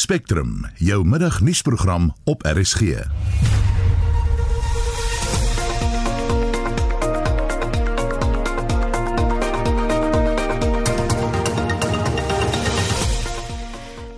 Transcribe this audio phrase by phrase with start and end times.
[0.00, 2.80] Spectrum, jou middagnuusprogram op RSG.
[2.80, 3.04] In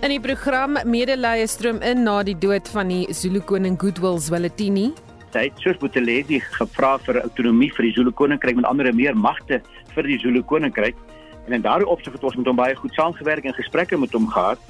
[0.07, 4.93] die program medelee stroom in na die dood van die Zulu koning Goodwill Zwelithini.
[5.33, 9.59] Hy het soos Botoledi gevra vir autonomie vir die Zulu koninkryk met ander meer magte
[9.97, 10.95] vir die Zulu koninkryk.
[11.43, 14.31] En in daardie opsig het ons met hom baie goed saamgewerk en gesprekke met hom
[14.31, 14.63] gehad.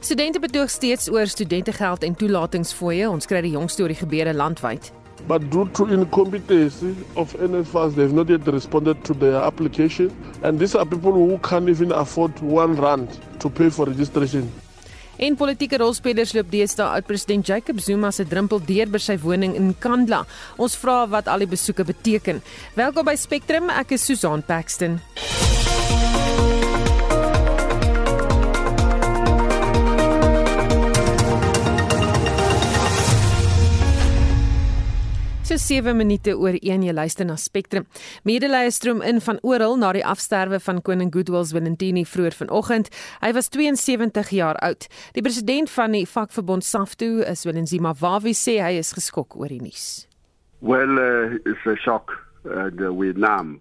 [0.00, 3.08] Studente betoog steeds oor studentegeld en toelatingsfooie.
[3.10, 4.92] Ons kry die jongste oor die gebeure landwyd.
[5.26, 10.12] But due to incompetency of NFAs, they've not yet responded to their application.
[10.42, 14.52] And these are people who can't even afford one rand to pay for registration.
[15.18, 19.56] En politieke rolspelers loop deesdae uit president Jacob Zuma se drempel deur by sy woning
[19.58, 20.22] in Kandla.
[20.62, 22.38] Ons vra wat al die besoeke beteken.
[22.78, 25.00] Welkom by Spectrum, ek is Susan Paxton.
[35.58, 37.86] So 7 minute oor 1 jy luister na Spectrum.
[38.22, 42.90] Medelee stroom in van oral na die afsterwe van koning Goodwill Zwelithini vroeër vanoggend.
[43.24, 44.86] Hy was 72 jaar oud.
[45.16, 50.06] Die president van die vakverbond SAFTU, Zwelithini Wawi sê hy is geskok oor die nuus.
[50.60, 53.58] Well, uh, it's a shock and uh, we're numb.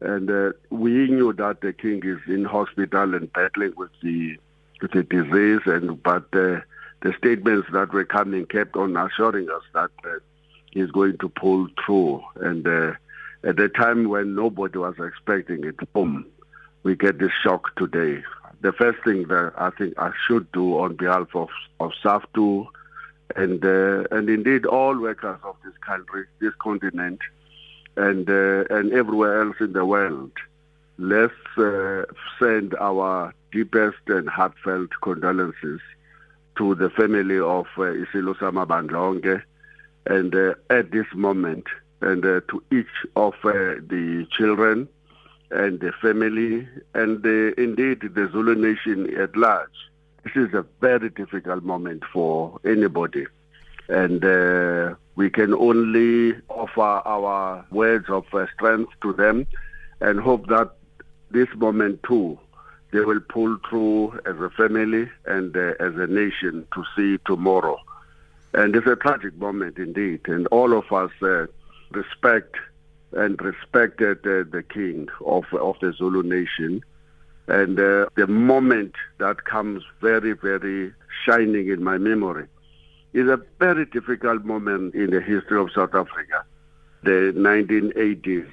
[0.00, 4.36] And uh, we knew that the king is in hospital and battling with the
[4.82, 6.60] with the disease and but uh,
[7.00, 10.20] the statements that were coming kept on assuring us that uh,
[10.74, 12.22] is going to pull through.
[12.36, 12.92] And uh,
[13.44, 16.26] at the time when nobody was expecting it, boom,
[16.82, 18.22] we get this shock today.
[18.60, 21.48] The first thing that I think I should do on behalf of,
[21.80, 22.66] of SAFTU
[23.36, 27.20] and uh, and indeed all workers of this country, this continent,
[27.96, 30.32] and uh, and everywhere else in the world,
[30.98, 32.04] let's uh,
[32.38, 35.80] send our deepest and heartfelt condolences
[36.56, 38.38] to the family of uh, Isilu
[40.06, 41.64] and uh, at this moment
[42.00, 44.88] and uh, to each of uh, the children
[45.50, 49.68] and the family and uh, indeed the Zulu nation at large.
[50.24, 53.26] This is a very difficult moment for anybody
[53.88, 59.46] and uh, we can only offer our words of uh, strength to them
[60.00, 60.72] and hope that
[61.30, 62.38] this moment too
[62.92, 67.76] they will pull through as a family and as a nation to see tomorrow.
[68.54, 70.20] And it's a tragic moment indeed.
[70.26, 71.46] And all of us uh,
[71.90, 72.54] respect
[73.12, 76.82] and respected uh, the king of, of the Zulu nation.
[77.48, 80.92] And uh, the moment that comes very, very
[81.24, 82.46] shining in my memory
[83.12, 86.44] is a very difficult moment in the history of South Africa.
[87.02, 88.50] The 1980s,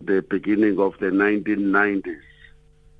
[0.00, 2.20] the beginning of the 1990s,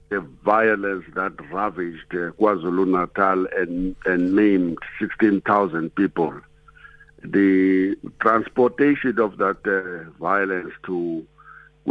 [0.09, 6.33] the violence that ravaged uh, KwaZulu-Natal and, and maimed 16,000 people.
[7.23, 11.27] The transportation of that uh, violence to
[11.89, 11.91] uh,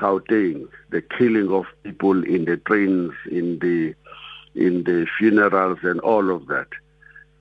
[0.00, 3.94] Gauteng, the killing of people in the trains, in the
[4.54, 6.68] in the funerals and all of that.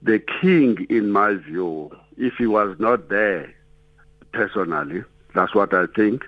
[0.02, 3.54] The king, in my view, if he was not there
[4.34, 6.26] personally, that's what I think,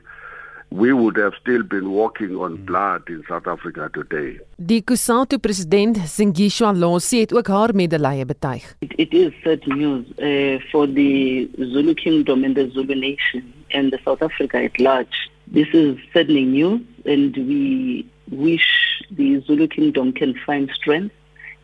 [0.69, 4.39] we would have still been walking on blood in South Africa today.
[4.57, 8.75] Die Kusatu president Singishwa Losi het ook haar medelee betuig.
[8.79, 13.91] It, it is sad news uh, for the Zulu kingdom and the Zulu nation and
[13.91, 15.29] the South Africa at large.
[15.53, 21.16] This is saddening news and we wish the Zulu kingdom can find strength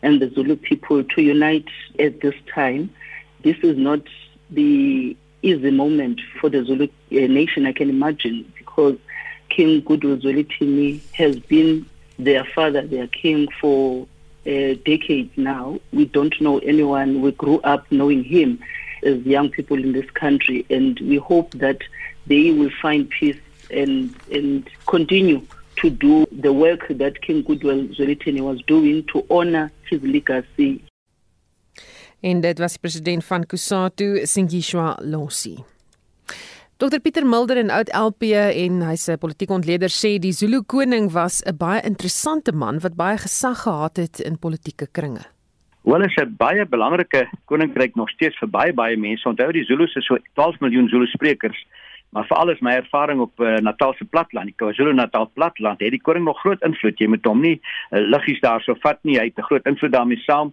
[0.02, 2.90] and the Zulu people to unite at this time.
[3.42, 4.00] This is not
[4.50, 8.98] the easy moment for the Zulu uh, nation, I can imagine, because
[9.50, 11.86] King Zwelithini has been
[12.18, 14.06] their father, their king for
[14.46, 15.78] uh, decades now.
[15.92, 17.20] We don't know anyone.
[17.22, 18.58] We grew up knowing him
[19.02, 21.78] as young people in this country, and we hope that
[22.26, 23.38] they will find peace
[23.70, 25.40] and and continue
[25.76, 30.82] to do the work that King Goodwill Zwelithini was doing to honor his legacy.
[32.20, 35.73] En dit was president van Kusatu, Singishwa Losi.
[36.76, 41.12] Dr Pieter Mulder en oud LP en hy's 'n politieke ontleder sê die Zulu koning
[41.12, 45.22] was 'n baie interessante man wat baie gesag gehad het in politieke kringe.
[45.84, 49.28] Wel is 'n baie belangrike koninkryk nog steeds vir baie baie mense.
[49.28, 51.66] Onthou die Zulus is so 12 miljoen Zulu sprekers,
[52.10, 56.02] maar veral is my ervaring op uh, Natal se platland, die KwaZulu-Natal platland, het die
[56.02, 56.98] koning nog groot invloed.
[56.98, 57.60] Jy moet hom nie
[57.90, 59.18] uh, liggies daarso vat nie.
[59.18, 60.52] Hy het 'n groot invloed daarmee saam.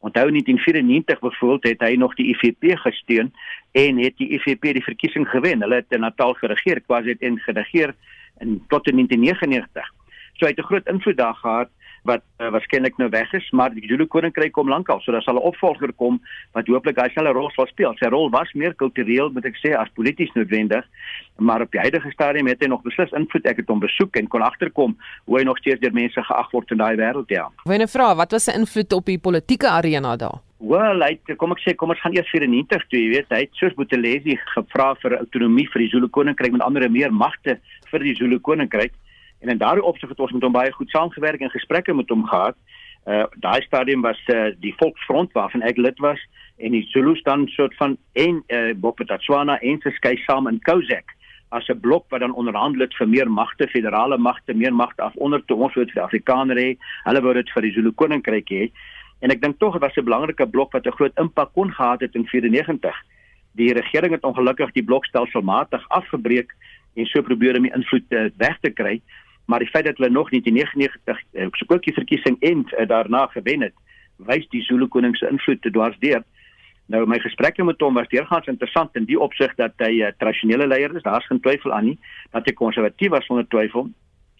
[0.00, 3.32] Onthou in 1994 byvoorbeeld het hy nog die IFP gesteun
[3.72, 5.60] en het die IFP die verkiesing gewen.
[5.60, 6.82] Hulle het in Natal geregeer,
[7.20, 7.94] en geregeer
[8.38, 9.92] in tot in 1999.
[10.36, 11.70] So hy het 'n groot invloed daar gehad
[12.06, 15.38] wat uh, waarskynlik nou weg is, maar die Zulu koninkryk kom lankal, so daar sal
[15.40, 16.20] 'n opvolger kom
[16.54, 17.94] wat hooplik hy sal 'n rol sal speel.
[17.98, 20.84] Sy rol was meer kultureel, moet ek sê, as polities noodwendig,
[21.38, 23.46] maar op die huidige stadium het hy nog beslis invloed.
[23.46, 26.70] Ek het hom besoek en kon agterkom hoe hy nog steeds deur mense geag word
[26.70, 27.50] in daai wêreld ja.
[27.64, 30.40] Wene vra, wat was sy invloed op die politieke arena daar?
[30.58, 33.58] Wel, hy kom ek sê, kom ons gaan eers 94 toe, jy weet, hy het
[33.60, 37.58] soos Botelesi gevra vir autonomie vir die Zulu koninkryk met ander meer magte
[37.90, 38.94] vir die Zulu koninkryk.
[39.40, 42.26] En in daardie opsig het ons met hom baie goed saamgewerk en gesprekke met hom
[42.26, 42.56] gehad.
[43.06, 46.18] Uh daai stadium was uh, die Volksfront waarvan ek lid was
[46.56, 51.14] en die Zulus dan soort van en uh Bophuthatswana en se skei saam in Kozak
[51.48, 55.14] as 'n blok wat dan onderhandel het vir meer magte, federale magte, meer magte af
[55.14, 56.76] onder toe ons word vir Afrikaner hê.
[57.04, 58.70] Hulle wou dit vir die Zulu koninkryk hê.
[59.20, 62.00] En ek dink tog dit was 'n belangrike blok wat 'n groot impak kon gehad
[62.00, 62.96] het in 94.
[63.54, 66.52] Die regering het ongelukkig die blokstelselmatig afgebreek
[66.96, 69.00] en so probeer om die invloed uh, weg te kry
[69.46, 72.64] maar die feit dat hulle nog nie die 99 uh, so ook die verkiesing en
[72.66, 73.74] uh, daarna gewen het,
[74.16, 76.24] wys die Zulu koning se invloed te dwarsdeur.
[76.86, 80.12] Nou my gesprekke met hom was deurgaans interessant in die opsig dat hy 'n uh,
[80.18, 81.98] tradisionele leier is, daar's geen twyfel aan nie,
[82.30, 83.90] dat hy konservatief was sonder twyfel.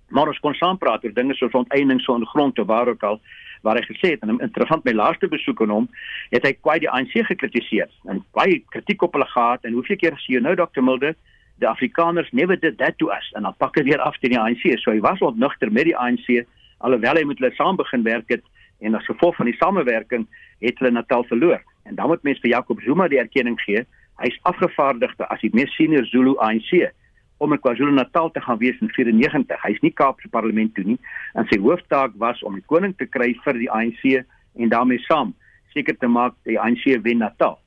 [0.08, 3.20] Maar ons kon saam praat oor dinge soos onteiening so ondergrond of waar ook al
[3.62, 5.88] waar hy gesê het en interessant my laaste besoek aan hom
[6.30, 10.18] het hy kwai die ANC gekritiseer en baie kritiek op hulle gehad en hoeveel keer
[10.22, 11.16] sê jy nou Dr Mulder
[11.58, 14.40] the Afrikaners never did that to us en dan pak hy weer af teen die
[14.40, 14.64] ANC.
[14.82, 16.44] So hy was ontnugter met die ANC
[16.84, 18.44] alhoewel hy met hulle saam begin werk het
[18.84, 20.26] en as gevolg van die samewerking
[20.60, 21.62] het hulle Natal verloor.
[21.88, 23.86] En dan moet mense vir Jacob Zuma die erkenning gee.
[24.20, 26.90] Hy's afgevaardigde as die mees senior Zulu ANC
[27.38, 29.60] om in KwaZulu-Natal te gaan wees in 94.
[29.64, 30.98] Hy's nie Kaapse parlement toe nie
[31.36, 35.34] en sy hooftaak was om die koning te kry vir die ANC en daarmee saam
[35.74, 37.58] seker te maak die ANC wen Natal.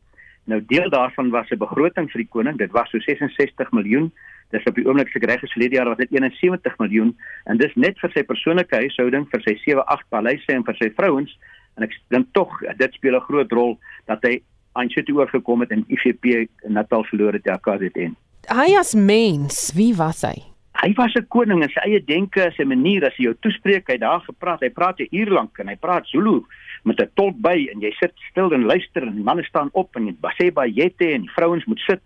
[0.50, 2.58] Nou deel daarvan was 'n begroting vir die koning.
[2.58, 4.12] Dit was so 66 miljoen.
[4.50, 8.00] Dis op die oomblik se reg verlede jaar was dit 71 miljoen en dis net
[8.00, 11.38] vir sy persoonlike huishouding, vir sy 7-8 paleise en vir sy vrouens.
[11.78, 14.42] En ek dink tog dit speel 'n groot rol dat hy
[14.74, 18.16] aan sy toe oorgekom het en IFP Natal verloor het ja KZN.
[18.50, 20.49] Hy as mens, wie was hy?
[20.80, 23.98] Hy was 'n koning in sy eie denke, sy manier as hy jou toespreek, hy
[24.00, 26.46] daar gepraat, hy praat 'n uur lank en hy praat Zulu
[26.84, 29.96] met 'n tolk by en jy sit stil en luister en die manne staan op
[29.96, 32.00] en sê baie jette en die vrouens moet sit.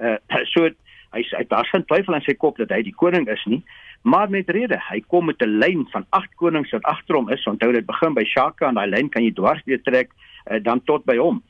[0.00, 0.16] Uh
[0.52, 0.70] so
[1.12, 3.62] hy hy daar geen twyfel in sy kop dat hy die koning is nie,
[4.02, 7.44] maar met rede, hy kom met 'n lyn van agt konings wat agter hom is.
[7.46, 10.10] Onthou dit begin by Shaka en daai lyn kan jy dwars deur trek
[10.50, 11.42] uh, dan tot by hom.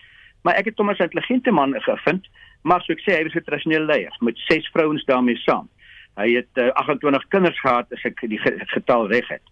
[0.43, 2.27] Maar ek het hom as 'n intelligente man gevind,
[2.63, 5.69] maar so ek sê hy was 'n tradisionele leier met ses vrouens daarmee saam.
[6.15, 8.39] Hy het uh, 28 kinders gehad as ek die
[8.71, 9.43] getal reg het.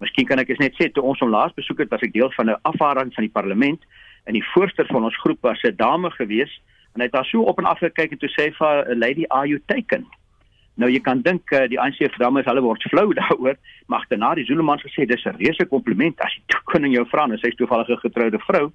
[0.00, 2.50] Miskien kan ek net sê toe ons hom laas besoek het, was ek deel van
[2.50, 3.80] 'n afvaarding van die parlement
[4.24, 6.52] en die voorsteur van ons groep was 'n dame gewees
[6.94, 9.46] en hy het daar so op en af gekyk en toe sê vir lady are
[9.46, 10.06] you taken?
[10.76, 13.56] Nou jy kan dink uh, die ANC vrae is hulle word flou daaroor,
[13.86, 17.38] maar daarna die Zuluman gesê dis 'n reuse kompliment as jy koning jou vra en
[17.38, 18.72] sy is toevallig 'n getroude vrou,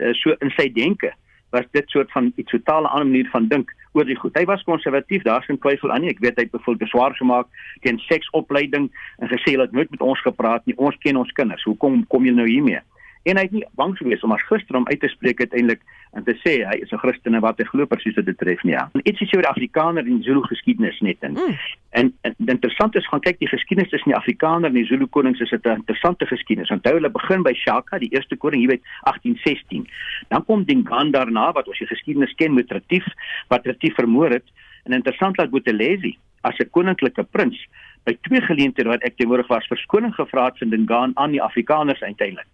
[0.00, 1.12] uh, so in sy denke
[1.54, 4.38] was dit soort van 'n totale ander manier van dink oor die goed.
[4.38, 6.10] Hy was konservatief, daar's geen twyfel aan nie.
[6.10, 7.46] Ek weet hy het byvoorbeeld beswaar gemaak
[7.80, 10.76] teen seksopleiding en gesê dat nooit met ons gepraat nie.
[10.76, 11.64] Ons ken ons kinders.
[11.64, 12.80] Hoekom kom jy nou hiermee?
[13.24, 15.80] En hy het nie bang gewees om as gister om uit te spreek uiteindelik
[16.12, 18.72] en te sê hy is 'n Christen en wat hy glo presies dit betref nie.
[18.72, 18.88] Ja.
[18.92, 21.32] En iets is oor die Afrikaner en Zulu geskiedenis net in.
[21.32, 21.56] Mm.
[21.90, 25.40] En, en interessant is gaan kyk die geskiedenis tussen die Afrikaner en die Zulu konings
[25.40, 26.70] is 'n interessante geskiedenis.
[26.70, 29.88] Onthou hulle begin by Shaka, die eerste koning hier by 1816.
[30.28, 33.06] Dan kom Dingaan daarna wat ons die geskiedenis ken met Retief
[33.48, 34.44] wat Retief vermoor het.
[34.84, 37.66] En interessant dat Bothelesi as 'n koninklike prins
[38.04, 42.02] by twee geleenthede wat ek teenwoordig was verskoning gevra het van Dingaan aan die Afrikaners
[42.02, 42.46] uiteindelik.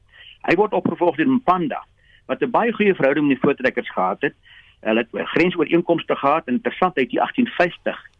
[0.49, 1.85] Hy word opgevolg deur Mpanda
[2.26, 4.35] wat 'n baie goeie verhouding met die voortrekkers gehad het.
[4.80, 8.11] Hulle het grensooreenkomste gehad en interessant uit die 1850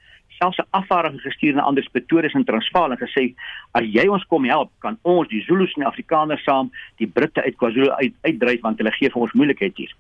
[0.41, 3.35] selfs 'n afvaardiging gestuur na ander Pretoria en Transvaal en gesê
[3.71, 7.43] as jy ons kom help, kan ons die Zulus en die Afrikaners saam die Britte
[7.43, 9.93] uit KwaZulu uit, uitdryf want hulle gee vir ons moeilikheid hier.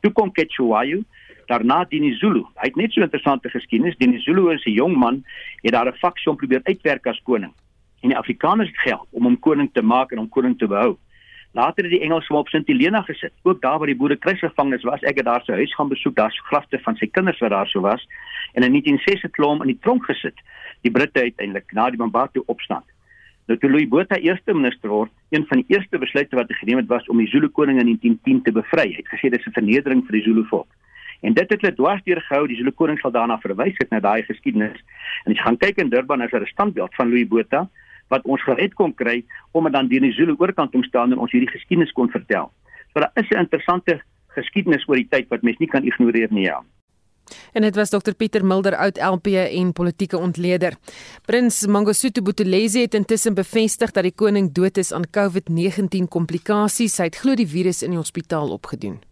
[0.00, 1.02] Toe kom Ketshwayo,
[1.46, 2.44] daarna Dinizulu.
[2.60, 3.96] Hy het net so 'n interessante geskiedenis.
[3.96, 5.24] Dinizulu is 'n jong man,
[5.62, 7.52] het daar 'n faksie om probeer uitwerk as koning.
[8.02, 10.96] En die Afrikaners het gehelp om hom koning te maak en hom koning te behou.
[11.52, 13.32] Later het die Engelse op Sint Helena gesit.
[13.42, 16.40] Ook daar waar die boere kruisgevangenes was, ek het daar sy huis gaan besoek, daar's
[16.50, 18.04] grafte van sy kinders wat daar so was.
[18.52, 20.36] En in 1906 het hulle hom in die tronk gesit.
[20.84, 22.84] Die Britte uiteindelik na die Mambatu opstand.
[23.48, 26.82] Nou toe Louis Botha eerste minister word, een van die eerste besluite wat hy geneem
[26.82, 28.90] het was om die Zulu koning in 1910 te bevry.
[28.92, 30.68] Hy het gesê dit is 'n vernedering vir die Zulu volk.
[31.22, 32.46] En dit het hulle dwars deur gehou.
[32.46, 34.76] Die Zulu koning sal daarna verwys het na daai geskiedenis.
[35.24, 37.68] En as jy gaan kyk in Durban is daar 'n standbeeld van Louis Botha
[38.08, 41.50] wat ons gered kon kry om dan die Zulu oorkant om staan en ons hierdie
[41.50, 42.50] geskiedenis kon vertel.
[42.92, 46.44] So daar is 'n interessante geskiedenis oor die tyd wat mens nie kan ignoreer nie
[46.44, 46.62] ja.
[47.52, 50.76] En dit was Dr Pieter Mulder oud LP en politieke ontleder.
[51.26, 56.98] Prins Mangosuthu Buthelezi het intussen bevestig dat die koning dood is aan COVID-19 komplikasies.
[56.98, 59.07] Hy het glo die virus in die hospitaal opgedoen.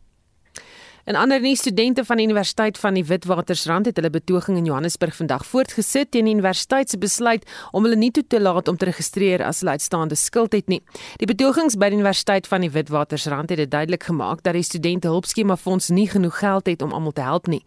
[1.07, 5.15] En ander nie studente van die Universiteit van die Witwatersrand het hulle betoging in Johannesburg
[5.15, 8.89] vandag voortgesit teen die universiteit se besluit om hulle nie toe te laat om te
[8.89, 10.81] registreer as hulle uitstaande skuld het nie.
[11.23, 15.07] Die betogings by die Universiteit van die Witwatersrand het dit duidelik gemaak dat die studente
[15.13, 17.63] hulpskema fonds nie genoeg geld het om almal te help nie.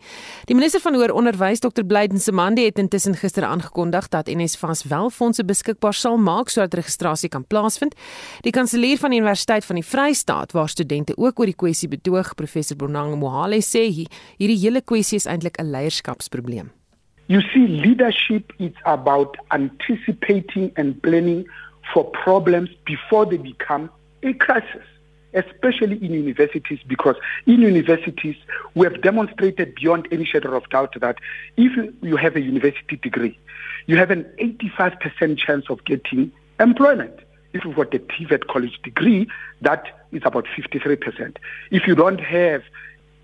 [0.51, 1.87] Die minister van hoër onderwys, Dr.
[1.87, 7.31] Blyden Semande, het intussen gister aangekondig dat NSFAS wel fondse beskikbaar sal maak sodat registrasie
[7.31, 7.95] kan plaasvind.
[8.43, 12.35] Die kanselier van die Universiteit van die Vrystaat, waar studente ook oor die kwessie betoog,
[12.35, 16.69] professor Bonang Mohale sê hierdie hele kwessie is eintlik 'n leierskapsprobleem.
[17.27, 21.45] You see leadership is about anticipating and planning
[21.93, 23.89] for problems before they become
[24.23, 24.87] a crisis
[25.33, 28.35] especially in universities because in universities
[28.73, 31.17] we have demonstrated beyond any shadow of doubt that
[31.55, 31.71] if
[32.01, 33.37] you have a university degree
[33.85, 37.13] you have an 85% chance of getting employment
[37.53, 39.27] if you've got a TVET college degree
[39.61, 41.37] that is about 53%
[41.69, 42.63] if you don't have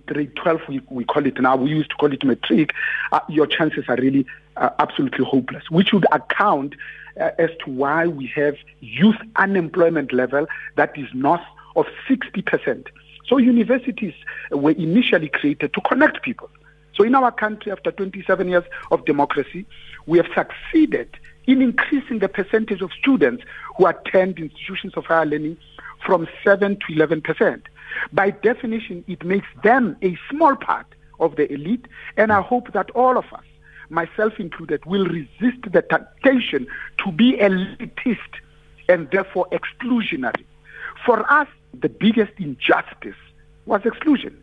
[0.06, 1.56] grade 12 we, we call it now.
[1.56, 2.74] We used to call it metric,
[3.12, 4.26] uh, your chances are really
[4.58, 6.76] uh, absolutely hopeless which would account
[7.20, 11.42] uh, as to why we have youth unemployment level that is north
[11.76, 12.88] of 60%
[13.28, 14.14] so universities
[14.52, 16.50] were initially created to connect people.
[16.94, 19.66] So in our country after 27 years of democracy
[20.06, 21.10] we have succeeded
[21.48, 23.44] in increasing the percentage of students
[23.78, 25.58] who attend institutions of higher learning
[26.06, 27.62] from 7 to 11%
[28.14, 30.88] by definition, it makes them a small part
[31.20, 31.86] of the elite.
[32.18, 33.46] And I hope that all of us,
[33.90, 36.68] myself included, will resist the temptation
[37.04, 38.34] to be elitist
[38.90, 40.46] and therefore exclusionary.
[41.06, 41.48] For us,
[41.82, 43.20] the biggest injustice
[43.66, 44.34] was exclusion.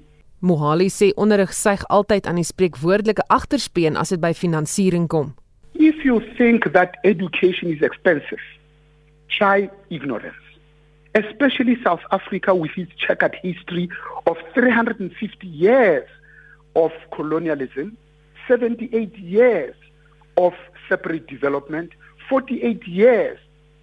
[0.43, 5.37] Mohali sê onderrig suig altyd aan die spreekwoordelike agterspeen as dit by finansiering kom.
[5.79, 8.43] If you think that education is expensive,
[9.31, 10.42] try ignorance.
[11.15, 13.89] Especially South Africa with its checkered history
[14.27, 16.09] of 350 years
[16.75, 17.97] of colonialism,
[18.49, 19.75] 78 years
[20.37, 20.55] of
[20.89, 21.93] separate development,
[22.29, 23.39] 48 years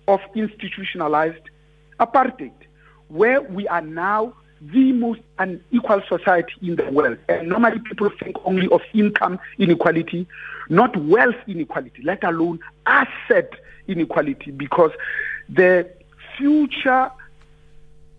[0.08, 1.50] of institutionalized
[2.00, 2.54] apartheid,
[3.10, 7.18] where we are now the most unequal society in the world.
[7.30, 10.28] And normally people think only of income inequality,
[10.70, 13.52] not wealth inequality, let alone asset
[13.88, 14.92] inequality, because
[15.48, 15.90] the
[16.38, 17.10] future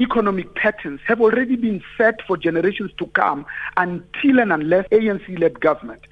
[0.00, 3.44] economic patterns have already been set for generations to come
[3.76, 6.02] until and unless ANC-led government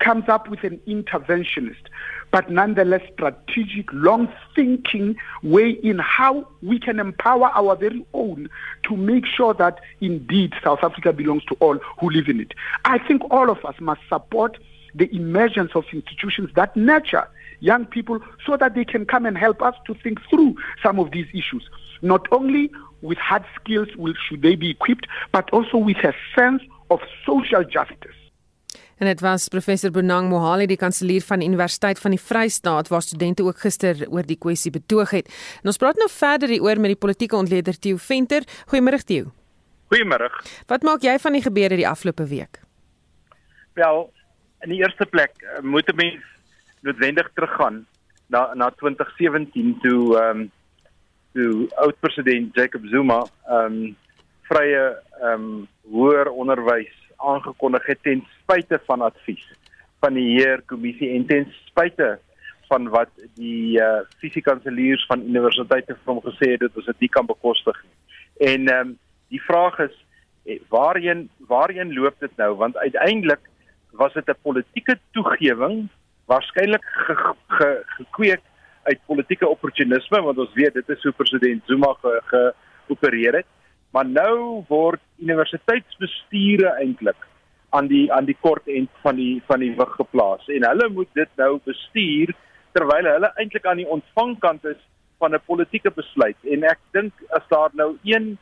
[0.00, 1.88] comes up with an interventionist
[2.34, 8.48] but nonetheless strategic long-thinking way in how we can empower our very own
[8.82, 12.52] to make sure that indeed South Africa belongs to all who live in it.
[12.84, 14.58] I think all of us must support
[14.96, 17.28] the emergence of institutions that nurture
[17.60, 21.12] young people so that they can come and help us to think through some of
[21.12, 21.62] these issues.
[22.02, 22.68] Not only
[23.04, 27.64] with hard skills will, should they be equipped, but also with a sense of social
[27.68, 28.18] justice.
[28.98, 33.02] En dit was professor Bonang Mohali die kanselier van die Universiteit van die Vrystaat waar
[33.02, 35.30] studente ook gister oor die kwessie betoog het.
[35.62, 38.46] En ons praat nou verder hieroor met die politieke ontleder Theo Venter.
[38.70, 39.32] Goeiemôre Theo.
[39.92, 40.30] Goeiemôre.
[40.70, 42.62] Wat maak jy van die gebeure die afgelope week?
[43.74, 44.06] Wel,
[44.62, 46.22] in die eerste plek eh, moet 'n mens
[46.80, 47.86] noodwendig teruggaan
[48.28, 50.50] na na 2017 toe ehm um,
[51.34, 53.96] toe oud president Jacob Zuma ehm um,
[54.48, 54.84] vrye
[55.20, 59.46] ehm um, hoër onderwys aangekondig het ten spyte van advies
[60.04, 62.18] van die heer kommissie en ten spyte
[62.68, 67.12] van wat die uh, fisiekanseliers van universiteite vir hom gesê het dat ons dit nie
[67.16, 67.96] kan bekostig nie.
[68.52, 68.94] En ehm um,
[69.34, 69.94] die vraag is
[70.44, 73.40] eh, waarheen waarheen loop dit nou want uiteindelik
[73.90, 75.88] was dit 'n politieke toegewing
[76.30, 76.84] waarskynlik
[77.96, 78.53] gekweek ge, ge,
[78.84, 83.50] uit politieke opportunisme want ons weet dit is hoe president Zuma geopereer ge het.
[83.90, 87.28] Maar nou word universiteitsbestuure eintlik
[87.70, 90.48] aan die aan die kort end van die van die wig geplaas.
[90.48, 92.34] En hulle moet dit nou bestuur
[92.74, 94.80] terwyl hulle eintlik aan die ontvangkant is
[95.18, 96.36] van 'n politieke besluit.
[96.42, 98.38] En ek dink as daar nou een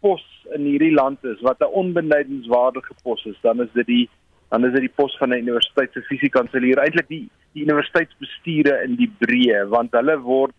[0.00, 0.24] pos
[0.56, 4.08] in hierdie land is wat 'n onbenydenswaardige pos is dan is dit die
[4.50, 7.30] dan is dit die pos van 'n universiteit se fisiekanselier eintlik die
[7.62, 10.54] universiteitsbestuure in die breë want hulle word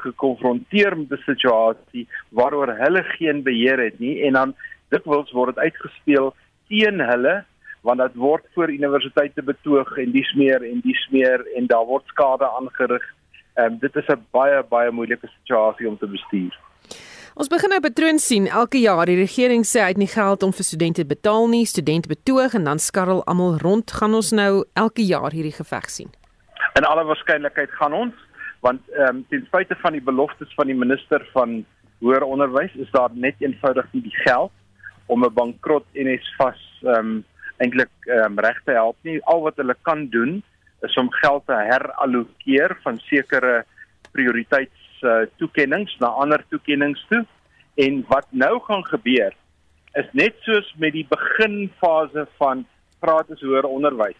[0.00, 4.54] gekonfronteer met 'n situasie waaroor hulle geen beheer het nie en dan
[4.88, 6.34] dikwels word dit uitgespeel
[6.68, 7.44] teen hulle
[7.82, 12.04] want dit word voor universiteite betoog en dis meer en dis meer en daar word
[12.06, 13.04] skade aangerig.
[13.56, 16.58] Ehm um, dit is 'n baie baie moeilike situasie om te bestuur.
[17.34, 19.06] Ons begin nou patroon sien elke jaar.
[19.06, 21.64] Die regering sê hy het nie geld om vir studente betaal nie.
[21.66, 23.92] Studente betoog en dan skarrel almal rond.
[23.92, 26.19] Gaan ons nou elke jaar hierdie geveg sien?
[26.78, 28.14] In alle waarskynlikheid gaan ons
[28.60, 31.64] want ehm um, ten spyte van die beloftes van die minister van
[32.04, 34.52] hoër onderwys is daar net eenvoudig nie die geld
[35.06, 37.24] om 'n bankrot NSFAS ehm um,
[37.56, 39.18] eintlik ehm um, reg te help nie.
[39.24, 40.42] Al wat hulle kan doen
[40.80, 43.64] is om geld te herallokeer van sekere
[44.12, 47.24] prioriteits uh, toekennings na ander toekennings toe.
[47.74, 49.34] En wat nou gaan gebeur
[49.92, 52.66] is net soos met die beginfase van
[53.00, 54.18] gratis hoër onderwys.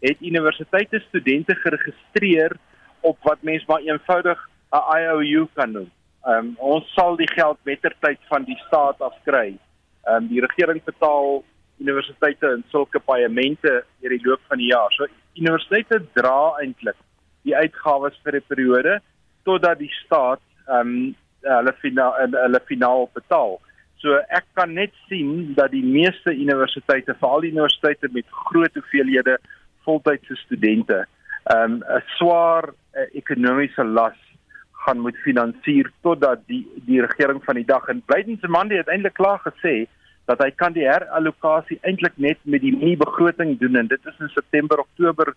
[0.00, 2.56] Het universiteite studente geregistreer
[3.00, 5.90] op wat mens maar eenvoudig 'n IOU kan noem.
[6.24, 9.56] Ehm um, ons sal die geld mettertyd van die staat afkry.
[10.04, 11.44] Ehm um, die regering betaal
[11.78, 14.92] universiteite in sulke paemente deur die loop van die jaar.
[14.92, 16.96] So universiteite dra eintlik
[17.42, 19.00] die uitgawes vir 'n periode
[19.44, 23.60] totdat die staat ehm um, hulle finaal hulle finaal betaal.
[24.00, 29.38] So ek kan net sien dat die meeste universiteite, veral universiteite met groot hoeveelhede
[29.84, 31.06] voltydse studente,
[31.54, 34.18] um, 'n swaar uh, ekonomiese las
[34.84, 38.88] gaan moet finansier totdat die die regering van die dag en Blyden se man het
[38.88, 39.86] eintlik klaar gesê
[40.30, 44.20] dat hy kan die herallokasie eintlik net met die nuwe begroting doen en dit is
[44.20, 45.34] in September Oktober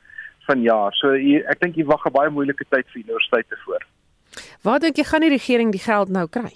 [0.47, 0.93] vanjaar.
[1.00, 3.83] So hier, ek dink jy wag 'n baie moeilike tyd vir universiteite voor.
[4.63, 6.53] Waar dink jy gaan die regering die geld nou kry?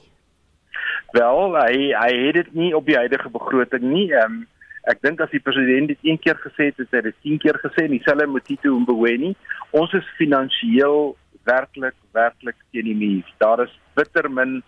[1.11, 4.11] Wel, hy hy het dit nie op die huidige begroting nie.
[4.11, 4.47] Ehm um,
[4.87, 7.59] ek dink as die president dit een keer gesê het, het hy dit 10 keer
[7.63, 9.33] gesê en dieselfde moet dit doen beweni.
[9.75, 11.15] Ons is finansiëel
[11.47, 13.27] werklik werklik teen die muur.
[13.43, 14.61] Daar is bitter min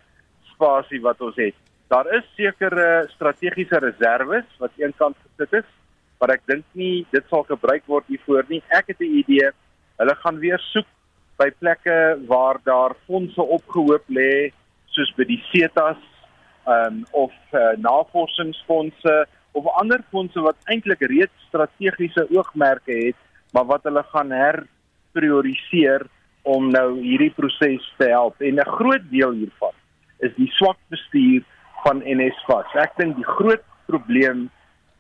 [0.53, 1.55] spasie wat ons het.
[1.89, 5.69] Daar is sekere strategiese reserves wat eenkant gesit is,
[6.19, 8.61] maar ek dink nie dit sal gebruik word hiervoor nie.
[8.69, 9.49] Ek het 'n idee.
[9.99, 10.87] Hulle gaan weer soek
[11.39, 14.51] by plekke waar daar fondse opgehoop lê
[14.91, 16.01] soos by die CETAs
[16.67, 23.17] um, of uh, navorsingsfondse of ander fondse wat eintlik reeds strategiese oogmerke het,
[23.53, 26.05] maar wat hulle gaan herprioriseer
[26.43, 28.41] om nou hierdie proses te help.
[28.41, 29.75] En 'n groot deel hiervan
[30.19, 31.43] is die swak bestuur
[31.83, 32.75] van NSFAS.
[32.75, 34.49] Ek dink die groot probleem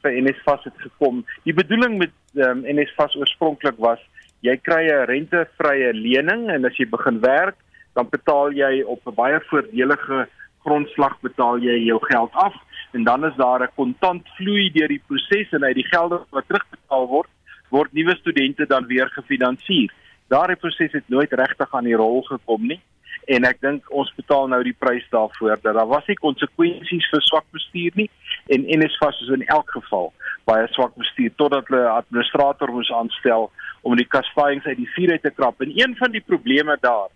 [0.03, 1.25] vir NSFAS het gekom.
[1.43, 3.99] Die bedoeling met um, NSFAS oorspronklik was
[4.41, 7.57] jy kry 'n rentevrye lening en as jy begin werk,
[7.95, 10.27] dan betaal jy op 'n baie voordelige
[10.63, 12.55] grondslag betaal jy jou geld af
[12.91, 16.47] en dan is daar 'n kontant vloei deur die proses en uit die gelde wat
[16.47, 17.29] terugbetaal word,
[17.69, 19.91] word nuwe studente dan weer gefinansier.
[20.27, 22.81] Daardie proses het nooit regtig aan die rol gekom nie.
[23.25, 27.21] En ek dink ons betaal nou die prys daarvoor dat daar was nie konsekwensies vir
[27.21, 28.09] swak bestuur nie.
[28.47, 30.13] En NSFAS is in elk geval
[30.49, 35.11] baie swak bestuur totdat hulle 'n administrator moes aanstel om die kastydings uit die vuur
[35.11, 35.61] uit te krap.
[35.61, 37.09] En een van die probleme daar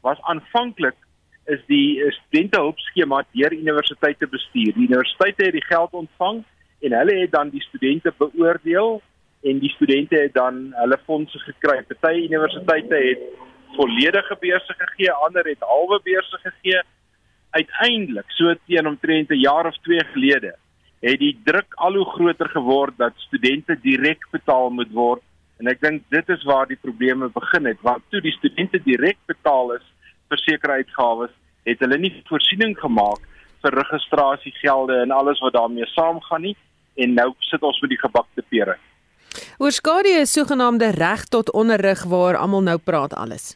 [0.00, 0.96] was aanvanklik
[1.52, 4.72] is die studentehulpskema deur universiteite bestuur.
[4.76, 6.42] Die universiteite het die geld ontvang
[6.84, 9.00] en hulle het dan die studente beoordeel
[9.44, 11.82] en die studente het dan hulle fondse gekry.
[12.00, 13.24] Party universiteite het
[13.76, 16.80] volledige beurse gegee, ander het halwe beurse gegee.
[17.50, 20.54] Uiteindelik, so teen omtrent 'n jaar of 2 gelede,
[21.00, 25.22] het die druk al hoe groter geword dat studente direk betaal moet word
[25.60, 29.18] en ek dink dit is waar die probleme begin het want toe die studente direk
[29.30, 29.84] betaal is
[30.34, 31.32] vir sekere uitgawes,
[31.64, 33.22] het hulle nie voorsiening gemaak
[33.64, 36.56] vir registrasiegelde en alles wat daarmee saamgaan nie
[37.00, 38.76] en nou sit ons met die gebakte pere.
[39.58, 43.54] Oorskadu is sogenaamde reg tot onderrig waar almal nou praat alles.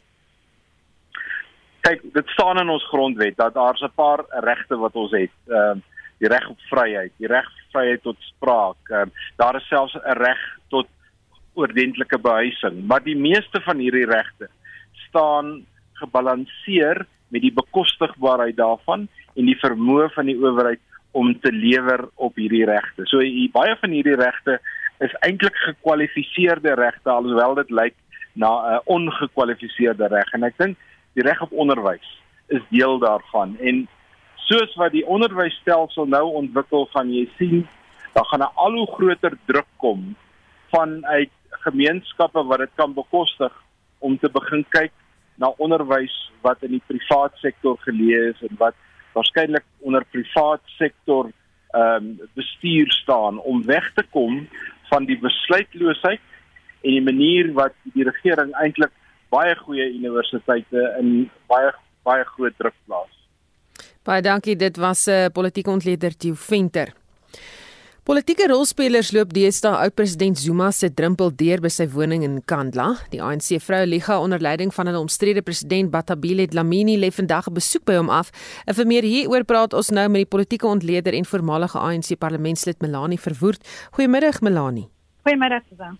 [1.87, 5.35] Kyk, dit staan in ons grondwet dat daar's 'n paar regte wat ons het.
[5.47, 5.83] Ehm uh,
[6.19, 8.79] die reg op vryheid, die reg vryheid tot spraak.
[8.89, 10.87] Ehm uh, daar is selfs 'n reg tot
[11.53, 14.49] oordentlike behuising, maar die meeste van hierdie regte
[15.07, 15.65] staan
[15.99, 20.81] gebalanseer met die bekostigbaarheid daarvan en die vermoë van die owerheid
[21.11, 23.05] om te lewer op hierdie regte.
[23.09, 24.59] So hier, baie van hierdie regte
[24.99, 27.95] is eintlik gekwalifiseerde regte alhoewel dit lyk
[28.33, 30.77] na 'n ongekwalifiseerde reg en ek dink
[31.13, 32.07] die reg op onderwys
[32.47, 33.87] is deel daarvan en
[34.35, 37.67] soos wat die onderwysstelsel nou ontwikkel gaan jy sien
[38.13, 40.15] dan gaan 'n al hoe groter druk kom
[40.71, 43.53] vanuit gemeenskappe wat dit kan bekostig
[43.99, 44.93] om te begin kyk
[45.39, 46.13] na onderwys
[46.45, 48.77] wat in die privaat sektor geleë is en wat
[49.15, 51.31] waarskynlik onder privaat sektor
[51.69, 54.47] ehm um, bestuur staan om weg te kom
[54.89, 56.23] van die besluitloosheid
[56.81, 58.91] en die manier wat die regering eintlik
[59.29, 61.71] baie goeie universiteite in baie
[62.07, 63.13] baie groot druk plaas.
[64.03, 66.93] Baie dankie, dit was 'n uh, politieke ontleder Theo Venter.
[68.09, 72.87] Politieke rolspelers loop deesdae oud-president Zuma se drempel deur by sy woning in Kandla.
[73.11, 77.53] Die ANC vroue liga onder leiding van hulle omstrede president Batabile Dlamini lê vandag 'n
[77.53, 78.31] besoek by hom af.
[78.65, 82.81] En vir meer hieroor praat ons nou met die politieke ontleder en voormalige ANC parlementslid
[82.81, 83.61] Melanie Verwoerd.
[83.91, 84.89] Goeiemiddag Melanie.
[85.21, 85.99] Goeiemiddag Susan.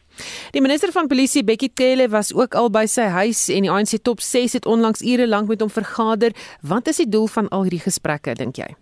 [0.52, 4.02] Die minister van polisie Bekkie Cele was ook al by sy huis en die ANC
[4.02, 6.34] top 6 het onlangs ure lank met hom vergader.
[6.62, 8.76] Wat is die doel van al hierdie gesprekke dink jy?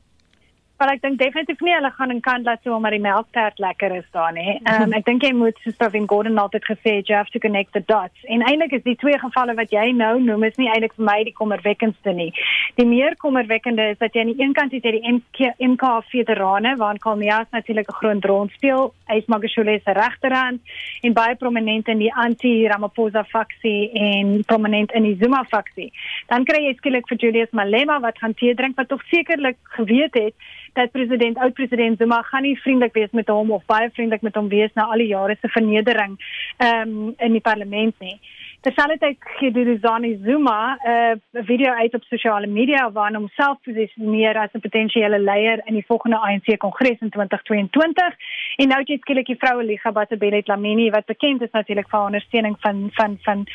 [0.78, 3.96] Maar ek dink definitief nie hulle gaan in kan laat so omdat die melktert lekker
[3.98, 4.60] is daar nie.
[4.70, 7.74] Um, ek dink jy moet soos Pravin Gordhan altyd gesê het, you have to connect
[7.74, 8.26] the dots.
[8.30, 11.18] En eintlik is die twee gevalle wat jy nou noem is nie eintlik vir my
[11.26, 12.30] die kommerwekkendste nie.
[12.78, 15.90] Die meer kommerwekkende is dat jy aan die een kant het jy die MK, MK
[16.12, 18.94] veterane waaraan Kalmias natuurlik 'n groot rol speel.
[19.10, 20.62] Hy is Magashule se regterhand
[21.02, 25.92] en baie prominent in die anti-Ramaphosa faksie en prominent in die Zuma faksie.
[26.28, 30.14] Dan kry jy skielik vir Julius Malema wat gaan tee drink wat tog sekerlik geweet
[30.14, 30.34] het
[30.78, 34.36] dat president oud president Zuma gaan nie vriendelik wees met hom of baie vriendelik met
[34.36, 36.18] hom wees na al die jare se vernedering
[36.58, 38.18] ehm um, in die parlement nie.
[38.66, 43.58] Terselfdertyd gee Duduzani Zuma eh, 'n uh, video uit op sosiale media waarin hom self
[43.62, 48.16] posisioneer as 'n potensiële leier in die volgende ANC kongres in 2022.
[48.56, 52.00] En nou het jy skielik die vroue liga Batabile Dlamini wat bekend is natuurlik vir
[52.00, 53.46] ondersteuning van van van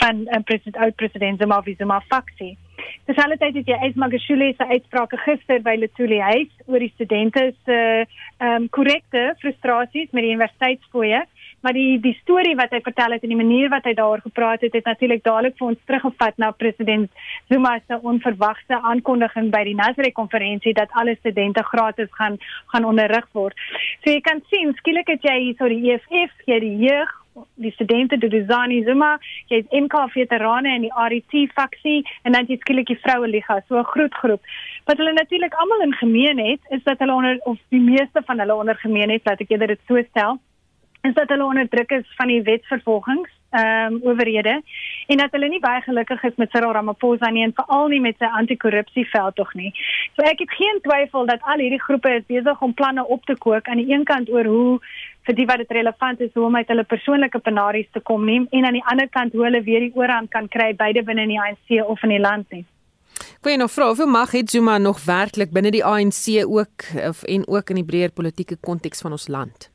[0.00, 2.58] van 'n uh, president oud president Zuma Zuma faksie.
[3.04, 8.54] Terselfdertyd het jy Esmagashule se uitsprake gister by Letuli Huis oor die studente se ehm
[8.54, 11.24] um, korrekte frustrasies met die universiteitsfooie
[11.60, 14.64] maar die die storie wat hy vertel het en die manier wat hy daaroor gepraat
[14.66, 17.10] het het natuurlik dadelik vir ons teruggevat na president
[17.52, 22.38] Zuma se onverwagte aankondiging by die Nasrek konferensie dat alle studente gratis gaan
[22.72, 23.56] gaan onderrig word.
[24.04, 27.16] So jy kan sien skielik het jy hier so die EFF, jy die jeug
[27.54, 29.14] die studente die Duzani Zuma,
[29.50, 33.60] jy het MK veterane en die RET faksie en dan jy skielik die vroue liga,
[33.68, 34.42] so 'n groot groep.
[34.86, 38.38] Wat hulle natuurlik almal in gemeen het, is dat hulle onder of die meeste van
[38.38, 40.40] hulle onder gemeen het, laat ek eerder dit so stel,
[41.02, 44.62] is dat hulle onder druk is van die wetsvervolgings ehm um, owerhede
[45.06, 48.18] en dat hulle nie baie gelukkig is met Cyril Ramaphosa nie en veral nie met
[48.18, 49.72] sy anti-korrupsieveld tog nie.
[50.14, 53.34] So ek het geen twyfel dat al hierdie groepe is besig om planne op te
[53.38, 54.78] kook aan die een kant oor hoe
[55.26, 58.46] vir die wat dit relevant is hoe om uit hulle persoonlike penaries te kom neem
[58.50, 61.34] en aan die ander kant hoe hulle weer die oorhand kan kry beide binne in
[61.34, 62.64] die ANC of in die land nie.
[63.42, 67.48] Goeie nog vra, hoeveel mag het Zuma nog werklik binne die ANC ook of en
[67.48, 69.70] ook in die breër politieke konteks van ons land?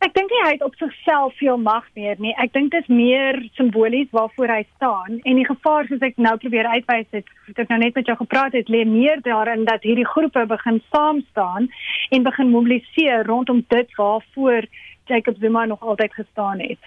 [0.00, 2.32] Ek dink hy het op sigself veel mag meer nie.
[2.40, 6.32] Ek dink dit is meer simbolies waarvoor hy staan en die gevaar soos ek nou
[6.40, 9.84] probeer uitwys het, het ek nou net met jou gepraat het, lê meer daarin dat
[9.84, 11.68] hierdie groepe begin saam staan
[12.16, 14.64] en begin mobiliseer rondom dit waarvoor
[15.12, 16.80] Jacob Zuma nog altyd gestaan het.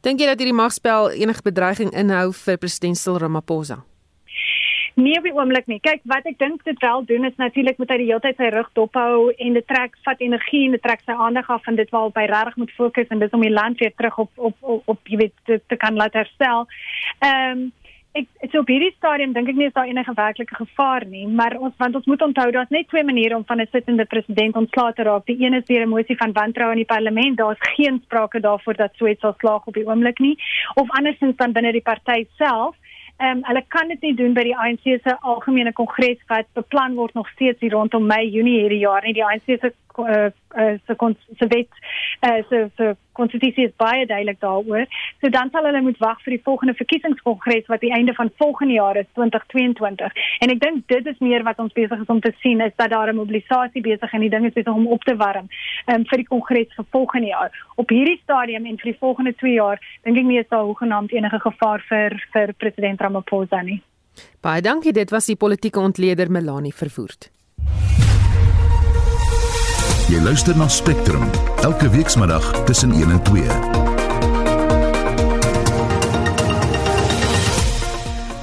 [0.00, 3.82] Dink jy dat hierdie magspel enige bedreiging inhou vir president Cyril Ramaphosa?
[4.94, 5.80] Nee, op die oomblik nie.
[5.80, 8.50] Kyk, wat ek dink dit wel doen is natuurlik moet hy die hele tyd sy
[8.52, 11.92] rug dophou en dit trek vat energie en dit trek sy aandag af van dit
[11.94, 14.82] waarop hy regtig moet fokus en dis om die land weer terug op op op,
[14.92, 16.68] op jy weet te, te kan laat herstel.
[17.24, 17.70] Ehm um,
[18.12, 21.56] ek so op hierdie stadium dink ek nie is daar enige werklike gevaar nie, maar
[21.56, 24.92] ons want ons moet onthou daar's net twee maniere om van 'n sittende president ontslae
[24.92, 25.24] te raak.
[25.26, 27.36] Die een is deur 'n mosie van wantroue in die parlement.
[27.36, 30.36] Daar's geen sprake daarvoor dat so iets sal slaag op die oomblik nie.
[30.74, 32.76] Of andersins dan binne die party self
[33.22, 36.96] Ehm um, hulle kan dit nie doen by die ANC se algemene kongres wat beplan
[36.98, 39.12] word nog steeds hier rondom Mei Junie hierdie jaar nie.
[39.14, 41.68] Die ANC se uh, uh, se se wet
[42.20, 44.86] uh, se se konstitusie is baie duidelik daaroor.
[45.20, 48.74] So dan sal hulle moet wag vir die volgende verkiesingskongres wat die einde van volgende
[48.74, 50.12] jaar is 2022.
[50.40, 52.90] En ek dink dit is meer wat ons besig is om te sien is dat
[52.90, 55.48] daar 'n mobilisasie besig en die ding is besig om op te warm
[55.86, 57.50] um, vir die kongres vir volgende jaar.
[57.76, 61.12] Op hierdie stadium en vir die volgende 2 jaar dink ek nie is daar hoegenaamd
[61.12, 63.82] enige gevaar vir vir president Ramaphosa nie.
[64.40, 67.30] Baie dankie, dit was die politieke ontleder Melanie Verwoerd.
[70.12, 71.24] Jy luister na Spectrum
[71.64, 73.91] elke weekmiddag tussen 1 en 2.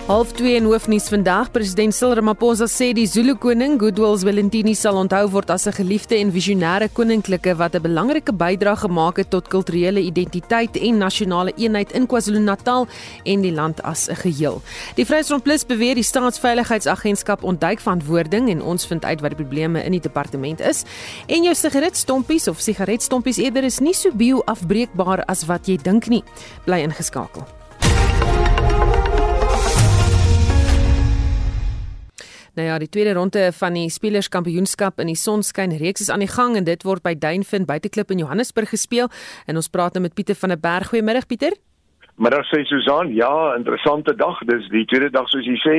[0.09, 4.97] Half 2 in hoofnuus vandag, president Cyril Ramaphosa sê die Zulu koning Goodwill Zwelithini sal
[4.97, 9.47] onthou word as 'n geliefde en visionêre koninklike wat 'n belangrike bydrae gemaak het tot
[9.47, 12.87] kulturele identiteit en nasionale eenheid in KwaZulu-Natal
[13.23, 14.61] en die land as 'n geheel.
[14.95, 19.83] Die Vryheidsfront Plus beweer die staatsveiligheidsagentskap ontduik verantwoording en ons vind uit wat die probleme
[19.83, 20.85] in die departement is.
[21.27, 26.23] En jou sigaretstompies of sigaretstompies eerder is nie so bio-afbreekbaar as wat jy dink nie.
[26.65, 27.58] Bly ingeskakel.
[32.59, 36.27] Nou ja, die tweede ronde van die Spelerskampioenskap in die Sonskyn reeks is aan die
[36.27, 39.07] gang en dit word by Duinvind Buiteklip in Johannesburg gespeel.
[39.47, 40.91] En ons praat nou met Pieter van der Berg.
[40.91, 41.55] Goeiemiddag Pieter.
[42.19, 44.41] Middag sê Susan, ja, interessante dag.
[44.43, 45.75] Dis die tweede dag soos jy sê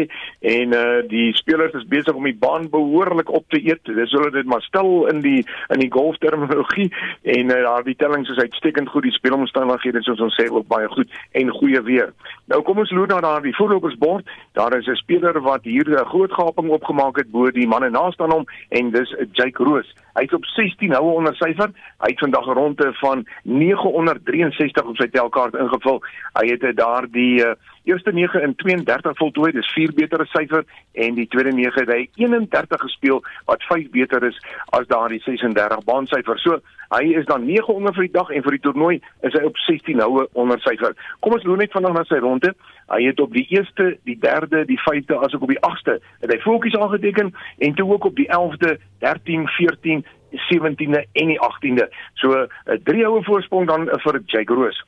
[0.54, 3.84] en uh die spelers is besig om die baan behoorlik op te eet.
[3.84, 6.88] Dis hulle dit maar stil in die in die golfterminologie
[7.36, 9.04] en uh, daar die tellings is uitstekend goed.
[9.04, 12.14] Die speelomstandighede soos ons sê ook baie goed en goeie weer.
[12.48, 14.24] Nou kom ons loer na daardie voorlopersbord.
[14.56, 18.22] Daar is 'n speler wat hier 'n groot gaping opgemaak het bo die manne naaste
[18.22, 19.92] aan hom en dis Jake Roos.
[20.14, 21.70] Hy het op 16 houe onder syfer.
[22.00, 26.02] Hy het vandag 'n ronde van 963 op sy telkaart ingevul.
[26.38, 31.26] Hy het daardie uh, eerste 9 in 32 voltooi, dis 4 beter syfer en die
[31.28, 34.38] tweede 9 het hy 31 gespeel wat 5 beter is
[34.76, 36.38] as daardie 36 baansyfer.
[36.38, 36.60] So
[36.94, 39.58] hy is dan 9 onder vir die dag en vir die toernooi is hy op
[39.66, 40.94] 16 houe onder syfer.
[41.20, 42.54] Kom ons loop net vanaand na sy ronde.
[42.90, 46.40] Hy het op die eerste, die derde, die vyfde asook op die agste het hy
[46.44, 51.88] voetjies aangeteken en toe ook op die 11de, 13, 14 17de en die 18de.
[52.14, 54.78] So 'n uh, drie houe voorsprong dan vir Jake Roos.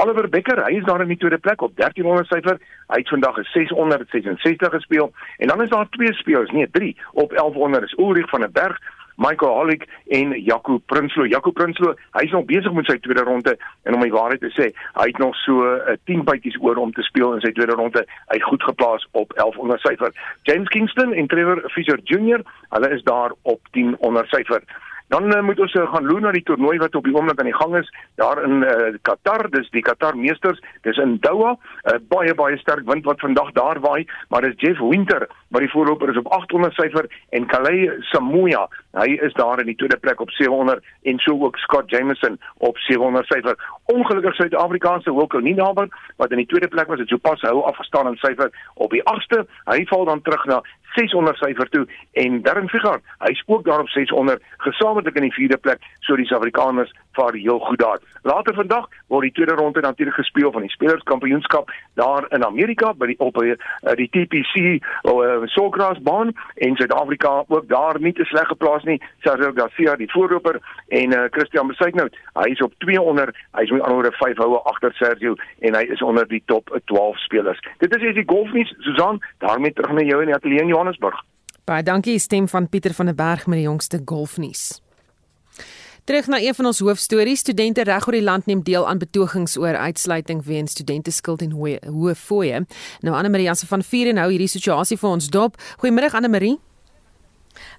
[0.00, 2.56] Oliver Becker, hy is daar in die tweede plek op 1300 syfer.
[2.88, 7.30] Hy het vandag 'n 666 gespeel en dan is daar twee spelers, nee, drie op
[7.30, 8.78] 1100 is Ulrich van der Berg,
[9.16, 11.26] Michael Hollick en Jaco Prinsloo.
[11.26, 14.72] Jaco Prinsloo, hy's nog besig met sy tweede ronde en om die waarheid te sê,
[14.94, 17.76] hy het nog so 'n uh, 10 bytjies oor om te speel in sy tweede
[17.76, 18.06] ronde.
[18.28, 20.12] Hy het goed geplaas op 1100 syfer.
[20.42, 24.62] James Kingston en Trevor Fisher Jr., hulle is daar op 1000 syfer.
[25.10, 27.50] Dan uh, moet ons uh, gaan loer na die toernooi wat op die oomblik aan
[27.50, 27.88] die gang is
[28.20, 29.48] daar in uh, Qatar.
[29.50, 30.62] Dis die Qatar Meesters.
[30.86, 31.56] Dis in Doha.
[31.56, 35.60] 'n uh, Baie baie sterk wind wat vandag daar waai, maar dis Jeff Winter wat
[35.60, 38.68] die voorloper is op 800 syfer en Kalei Samoa,
[38.98, 42.78] hy is daar in die tweede plek op 700 en so ook Scott Jameson op
[42.78, 43.56] 700 syfer.
[43.84, 48.18] Ongelukkig Suid-Afrikaanse Wilco Ninaber wat in die tweede plek was, het sopas hou afgestaan in
[48.22, 49.42] syfer op die 8ste.
[49.70, 50.60] Hy val dan terug na
[50.94, 55.56] 600 syfer toe en Darren Figart, hy's ook daar op 600 gesamentlik in die vierde
[55.56, 57.98] plek, so die Suid-Afrikaners vaar heel goed daar.
[58.22, 63.06] Later vandag word die tweede ronde natuurlik gespeel van die Spelerskampioenskap daar in Amerika by
[63.10, 63.54] die op uh,
[63.98, 69.00] die TPC uh, Sawgrass baan en Suid-Afrika ook daar nie te sleg geplaas nie.
[69.24, 74.16] Cesar Garcia die voorloper en uh, Christian Besuitnout, hy is op 200, hy's met anderwoorde
[74.20, 77.60] 5 houe agter Sergio en hy is onder die top 12 spelers.
[77.78, 81.24] Dit is die golfnuus, Susan, daarmee terug na jou in die ateljee Johannesburg.
[81.68, 84.80] Baie dankie stem van Pieter van der Berg met die jongste golfnuus.
[86.04, 89.58] Terug na een van ons hoofstories, studente reg oor die land neem deel aan betogings
[89.60, 92.64] oor uitsluiting weens studente skuld en hoë hoë fooie.
[93.04, 95.60] Nou Anne Marie Jansen van Vier en hou hierdie situasie vir ons dop.
[95.84, 96.56] Goeiemôre Anne Marie.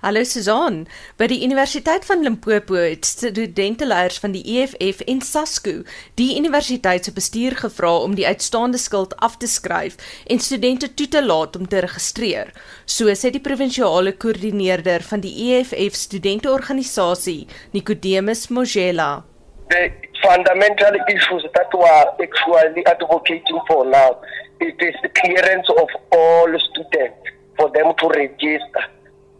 [0.02, 0.88] Hallo Susan.
[1.18, 5.84] By die Universiteit van Limpopo het studenteleiers van die EFF en SASCO
[6.20, 11.08] die universiteit se bestuur gevra om die uitstaande skuld af te skryf en studente toe
[11.08, 12.54] te laat om te registreer.
[12.86, 19.24] So sê die provinsiale koördineerder van die EFF studenteorganisasie, Nicodemus Mogela.
[19.70, 19.92] The
[20.22, 24.18] fundamental issues that we are actually advocating for now
[24.60, 28.84] it is the clearance of all students for them to register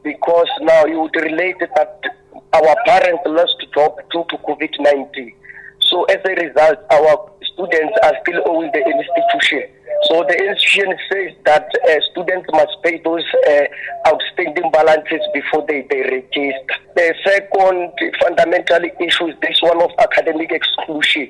[0.04, 2.02] because now you would relate that
[2.54, 5.34] our parents lost job due to COVID-19.
[5.80, 9.70] So as a result, our students are still owing the institution.
[10.04, 13.64] So the institution says that uh, students must pay those uh,
[14.08, 16.76] outstanding balances before they, they register.
[16.96, 21.30] The second fundamental issue is this one of academic exclusion.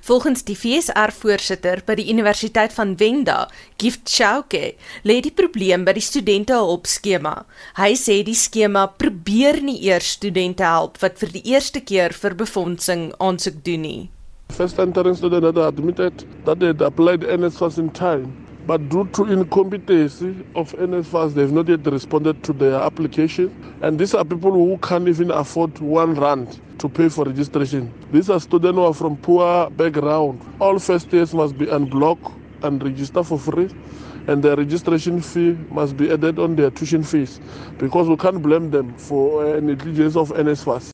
[0.00, 6.04] Volgens die VSR-voorsitter by die Universiteit van Wenda, Gift Chauke, lê die probleem by die
[6.04, 7.44] studente hulpskema.
[7.76, 12.38] Hy sê die skema probeer nie eers studente help wat vir die eerste keer vir
[12.38, 14.02] befondsing aansoek doen nie.
[14.50, 20.44] First entering student that admitted that they applied NSFAS in time but due to incompetency
[20.54, 23.50] of NSFAS, they've not yet responded to their application.
[23.82, 27.92] And these are people who can't even afford one rand to pay for registration.
[28.12, 30.40] These are students who are from poor background.
[30.60, 32.30] All first years must be unblocked
[32.62, 33.70] and register for free.
[34.28, 37.40] And their registration fee must be added on their tuition fees
[37.76, 40.92] because we can't blame them for uh, negligence of NSFAS.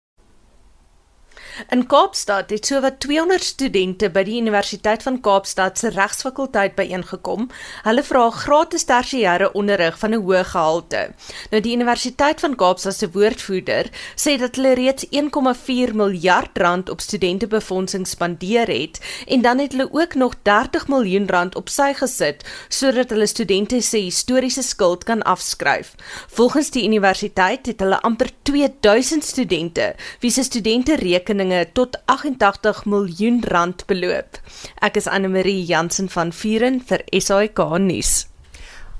[1.72, 7.46] In Kaapstad het sowat 200 studente by die Universiteit van Kaapstad se regsfakulteit byeengekom.
[7.86, 11.14] Hulle vra gratis tersiêre onderrig van 'n hoë gehalte.
[11.50, 17.00] Nou die Universiteit van Kaapstad se woordvoerder sê dat hulle reeds 1,4 miljard rand op
[17.00, 22.44] studentebefondsing spandeer het en dan het hulle ook nog 30 miljoen rand op sy gesit
[22.68, 25.94] sodat hulle studente se historiese skuld kan afskryf.
[26.28, 32.84] Volgens die universiteit het hulle amper 2000 studente wie se studente rekening rekeninge tot 88
[32.84, 34.38] miljoen rand beloop.
[34.82, 38.26] Ek is Anne Marie Jansen van Vuren vir SAK nuus.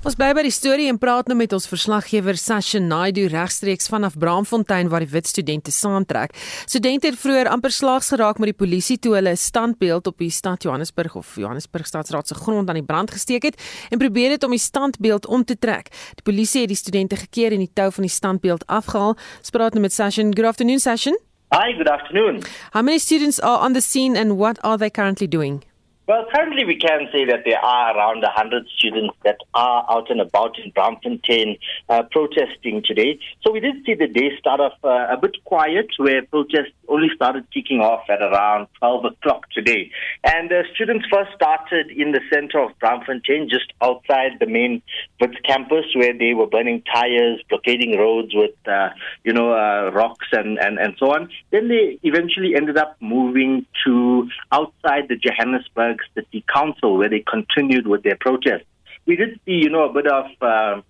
[0.05, 4.15] Ons bly by die storie en praat nou met ons verslaggewer Sasha Naidu regstreeks vanaf
[4.15, 6.35] Braamfontein waar die wit studente saamtrek.
[6.69, 10.29] Studente het vroeër amper slaags geraak met die polisie toe hulle 'n standbeeld op die
[10.29, 14.43] stad Johannesburg of Johannesburg Stadsraad se grond aan die brand gesteek het en probeer het
[14.43, 15.89] om die standbeeld om te trek.
[16.15, 19.17] Die polisie het die studente gekeer en die tou van die standbeeld afgehaal.
[19.39, 20.21] Ons praat nou met Sasha.
[20.21, 21.26] Good afternoon Sasha.
[21.49, 22.43] Hi, good afternoon.
[22.73, 25.63] How many students are on the scene and what are they currently doing?
[26.05, 30.19] Well, currently we can say that there are around 100 students that are out and
[30.19, 31.57] about in Braamfontein
[31.87, 33.19] uh, protesting today.
[33.41, 37.09] So we did see the day start off uh, a bit quiet, where protests only
[37.15, 39.91] started kicking off at around 12 o'clock today.
[40.23, 44.81] And uh, students first started in the center of Braamfontein, just outside the main
[45.19, 48.89] Wits campus, where they were burning tires, blockading roads with, uh,
[49.23, 51.29] you know, uh, rocks and, and, and so on.
[51.51, 57.87] Then they eventually ended up moving to outside the Johannesburg City Council, where they continued
[57.87, 58.65] with their protest.
[59.05, 60.81] We did see, you know, a bit of uh,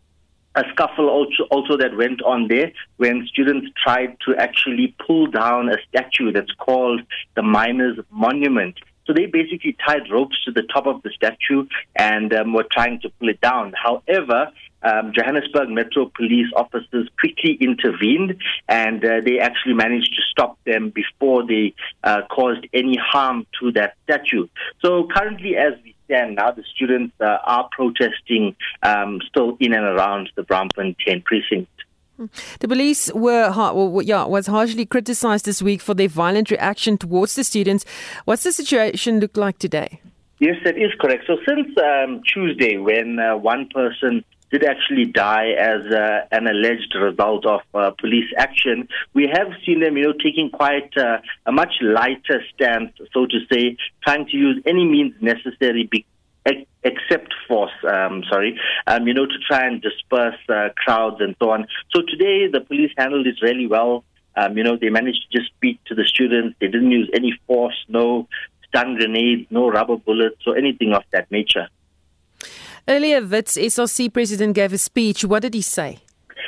[0.57, 5.69] a scuffle also, also that went on there when students tried to actually pull down
[5.69, 7.01] a statue that's called
[7.35, 8.75] the Miners Monument.
[9.05, 12.99] So they basically tied ropes to the top of the statue and um, were trying
[13.01, 13.73] to pull it down.
[13.81, 18.35] However, um, Johannesburg Metro Police officers quickly intervened
[18.67, 23.71] and uh, they actually managed to stop them before they uh, caused any harm to
[23.73, 24.47] that statue.
[24.83, 29.85] So currently, as we stand now, the students uh, are protesting um, still in and
[29.85, 31.69] around the Brampton 10 precinct.
[32.59, 37.35] The police were well, yeah, was harshly criticized this week for their violent reaction towards
[37.35, 37.85] the students.
[38.25, 40.01] What's the situation look like today?
[40.39, 41.25] Yes, that is correct.
[41.27, 46.95] So since um, Tuesday, when uh, one person did actually die as uh, an alleged
[46.95, 48.87] result of uh, police action.
[49.13, 53.39] We have seen them, you know, taking quite uh, a much lighter stance, so to
[53.51, 55.87] say, trying to use any means necessary.
[55.89, 56.05] Be-
[56.83, 58.57] except force, um, sorry,
[58.87, 61.67] um, you know, to try and disperse uh, crowds and so on.
[61.93, 64.05] So today, the police handled it really well.
[64.37, 66.55] Um, you know, they managed to just speak to the students.
[66.61, 68.27] They didn't use any force, no
[68.67, 71.67] stun grenades, no rubber bullets, or anything of that nature.
[72.89, 75.25] Earlier, Wits SRC president gave a speech.
[75.25, 75.99] What did he say?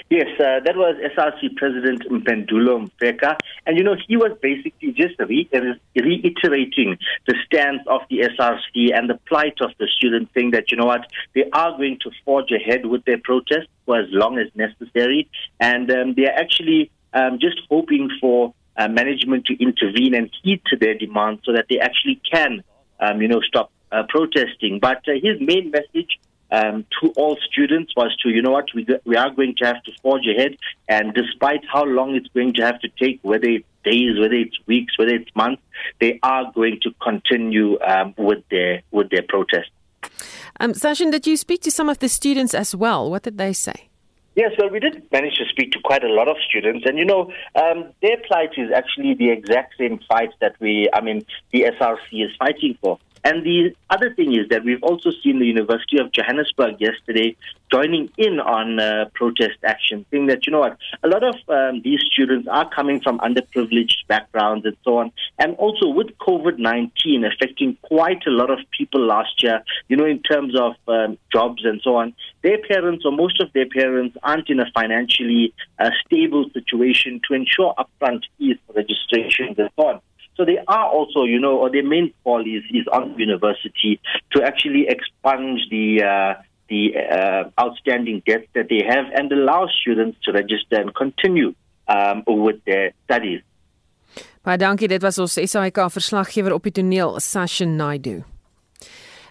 [0.09, 3.35] Yes, uh, that was SRC President Mpendulo Mfeka.
[3.65, 5.49] And, you know, he was basically just re-
[5.95, 6.97] reiterating
[7.27, 10.85] the stance of the SRC and the plight of the students, saying that, you know
[10.85, 15.29] what, they are going to forge ahead with their protest for as long as necessary.
[15.59, 20.61] And um, they are actually um, just hoping for uh, management to intervene and heed
[20.67, 22.63] to their demands so that they actually can,
[23.01, 24.79] um, you know, stop uh, protesting.
[24.79, 26.17] But uh, his main message
[26.51, 29.83] um, to all students was to, you know what, we, we are going to have
[29.83, 30.57] to forge ahead.
[30.87, 34.57] And despite how long it's going to have to take, whether it's days, whether it's
[34.65, 35.61] weeks, whether it's months,
[35.99, 39.69] they are going to continue um, with their with their protest.
[40.59, 43.09] Um, Sachin, did you speak to some of the students as well?
[43.09, 43.89] What did they say?
[44.35, 47.05] Yes, well, we did manage to speak to quite a lot of students, and you
[47.05, 51.63] know, um, their plight is actually the exact same fight that we, I mean, the
[51.63, 52.99] SRC is fighting for.
[53.23, 57.35] And the other thing is that we've also seen the University of Johannesburg yesterday
[57.71, 61.81] joining in on uh, protest action, saying that, you know what, a lot of um,
[61.83, 65.11] these students are coming from underprivileged backgrounds and so on.
[65.37, 70.05] And also with COVID 19 affecting quite a lot of people last year, you know,
[70.05, 74.17] in terms of um, jobs and so on, their parents or most of their parents
[74.23, 79.87] aren't in a financially uh, stable situation to ensure upfront fees for registrations and so
[79.87, 80.01] on.
[80.39, 83.99] So they are also, you know, or their main call is, is on university
[84.31, 90.17] to actually expunge the uh, the uh, outstanding debt that they have and allow students
[90.23, 91.53] to register and continue
[91.89, 93.41] um, with their studies.
[94.45, 98.21] Baie dankie, dit was ons SAK verslaggewer op die toneel Sasha Naidu.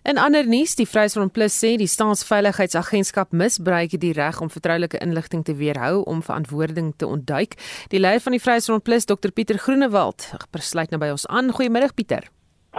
[0.08, 5.42] In ander nuus, die Vryheidsfront Plus sê die staatsveiligheidsagentskap misbruik die reg om vertroulike inligting
[5.44, 7.58] te weerhou om verantwoording te ontduik.
[7.92, 11.52] Die leier van die Vryheidsfront Plus, Dr Pieter Groenewald, besluit nou by ons aan.
[11.52, 12.24] Goeiemôre Pieter.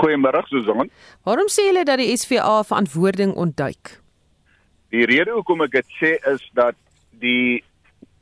[0.02, 0.90] Goeiemôre Susan.
[1.30, 4.00] Waarom sê julle dat die SVA verantwoording ontduik?
[4.90, 6.82] Die rede hoekom ek dit sê is dat
[7.22, 7.62] die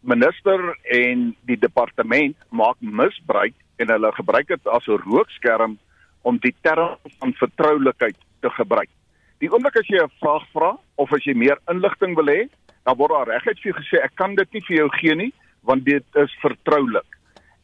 [0.03, 5.79] minister en die departement maak misbruik en hulle gebruik dit as 'n rookskerm
[6.27, 8.91] om die term van vertroulikheid te gebruik.
[9.39, 12.50] Die oomblik as jy 'n vraag vra of as jy meer inligting wil hê,
[12.86, 15.34] dan word daar reguit vir jou gesê ek kan dit nie vir jou gee nie
[15.63, 17.06] want dit is vertroulik.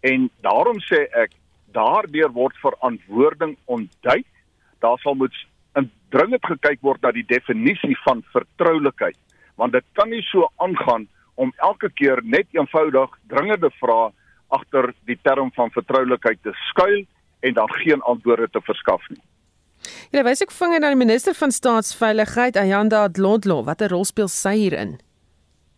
[0.03, 1.31] En daarom sê ek
[1.71, 4.27] daardeur word verantwoording ontduik.
[4.81, 5.33] Daar sal moet
[6.13, 9.17] dringend gekyk word na die definisie van vertroulikheid
[9.61, 11.07] want dit kan nie so aangaan
[11.41, 14.11] om elke keer net eenvoudig dringende vrae
[14.53, 17.03] agter die term van vertroulikheid te skuil
[17.45, 19.21] en dan geen antwoorde te verskaf nie.
[20.11, 23.63] Jy wys ook vinger na die minister van staatsveiligheid Ayanda Dlodlo.
[23.63, 24.97] Watter rol speel sy hierin?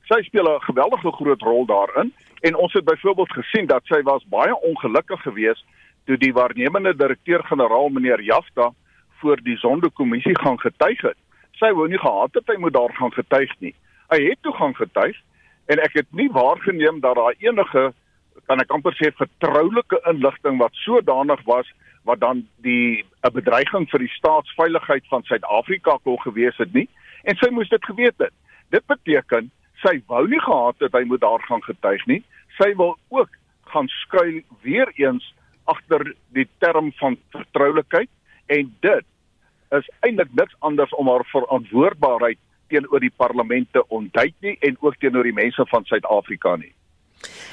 [0.09, 4.23] Sy speel 'n geweldige groot rol daarin en ons het byvoorbeeld gesien dat sy was
[4.29, 5.65] baie ongelukkig geweest
[6.05, 8.71] toe die waarnemende direkteur-generaal meneer Jafta
[9.21, 11.17] voor die sondekommissie gaan getuig het.
[11.51, 13.73] Sy wou nie gehad het hy moet daar gaan getuig nie.
[14.13, 15.17] Hy het toe gaan getuig
[15.65, 17.93] en ek het nie waargeneem dat daar enige
[18.45, 21.69] kan ek amper sê vertroulike inligting wat sodanig was
[22.05, 26.89] wat dan die 'n bedreiging vir die staatsveiligheid van Suid-Afrika kon gewees het nie
[27.23, 28.33] en sy moes dit geweet het.
[28.69, 29.51] Dit beteken
[29.83, 32.23] sy wou nie gehad het hy moet daar gaan getuig nie.
[32.57, 33.29] Sy wil ook
[33.73, 35.33] gaan skuil weer eens
[35.63, 38.09] agter die term van vertroulikheid
[38.45, 39.05] en dit
[39.69, 42.37] is eintlik niks anders om haar verantwoordbaarheid
[42.67, 46.73] teenoor die parlement te ontduik nie en ook teenoor die mense van Suid-Afrika nie.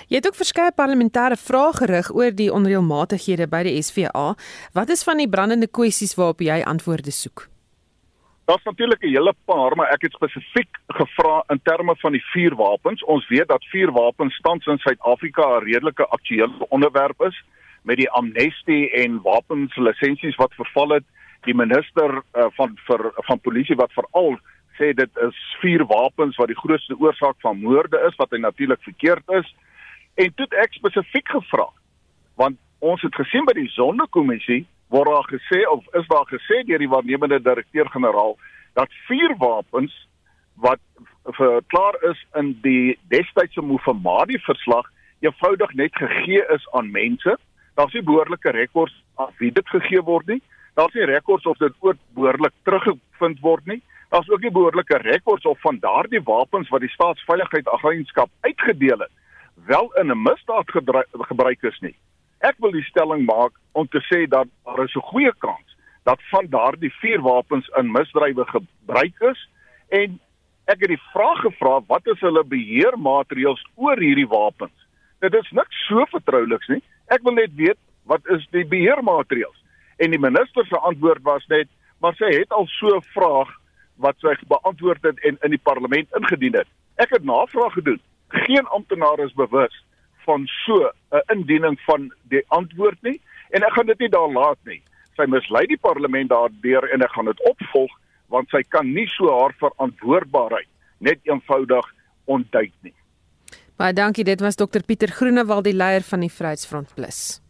[0.09, 4.33] Jy het ook verskeie parlementêre vrae gerig oor die onreëlmatighede by die SVA.
[4.75, 7.49] Wat is van die brandende kwessies waarop jy antwoorde soek?
[8.51, 13.05] Daar's natuurlik 'n hele paar, maar ek het spesifiek gevra in terme van die vuurwapens.
[13.05, 17.45] Ons weet dat vuurwapens tans in Suid-Afrika 'n redelike aktuele onderwerp is
[17.83, 21.05] met die amnestie en wapenslisensies wat verval het.
[21.45, 24.39] Die minister uh, van vir van polisie wat veral
[24.79, 28.83] sê dit is vier wapens wat die grootste oorsaak van moorde is wat hy natuurlik
[28.83, 29.55] verkeerd is.
[30.15, 31.69] En toe ek spesifiek gevra
[32.41, 36.81] want ons het gesien by die sondekommissie word daar gesê of is daar gesê deur
[36.83, 38.35] die waarnemende direkteur-generaal
[38.77, 39.95] dat vier wapens
[40.61, 40.81] wat
[41.39, 44.89] verklaar is in die destydse Mofamadi verslag
[45.25, 47.37] eenvoudig net gegee is aan mense.
[47.79, 50.41] Daar's nie behoorlike rekords af wie dit gegee word nie.
[50.75, 53.81] Daar's nie rekords of dit ooit behoorlik teruggevind word nie.
[54.11, 59.13] Daar's ook nie behoorlike rekords of van daardie wapens wat die staatsveiligheidsagentskap uitgedeel het
[59.55, 60.71] wel in 'n misdaad
[61.31, 61.97] gebruik is nie.
[62.41, 66.21] Ek wil die stelling maak om te sê dat daar is 'n goeie kans dat
[66.31, 69.49] van daardie vier wapens in misdrywe gebruik is
[69.89, 70.21] en
[70.65, 74.75] ek het die vraag gevra wat is hulle beheermaatreëls oor hierdie wapens.
[75.21, 76.83] Dit is niks so vertrouliks nie.
[77.07, 77.79] Ek wil net weet
[78.11, 79.59] wat is die beheermaatreëls?
[79.99, 81.69] En die minister se antwoord was net
[82.03, 83.51] maar sy het al so 'n vraag
[83.97, 86.67] wat sy beantwoord het en in die parlement ingedien het.
[86.97, 88.01] Ek het navraag gedoen.
[88.33, 89.75] Geen amptenaar is bewus
[90.25, 93.21] van so 'n indiening van die antwoord nie
[93.51, 94.83] en ek gaan dit nie daar laat nie.
[95.17, 97.91] Sy mislei die parlement daardeur en ek gaan dit opvolg
[98.29, 100.69] want sy kan nie so haar verantwoordbaarheid
[100.99, 101.87] net eenvoudig
[102.25, 102.95] ontduik nie.
[103.77, 107.43] Baie dankie, dit was Dr Pieter Groenewald die leier van die Vryheidsfront Plus.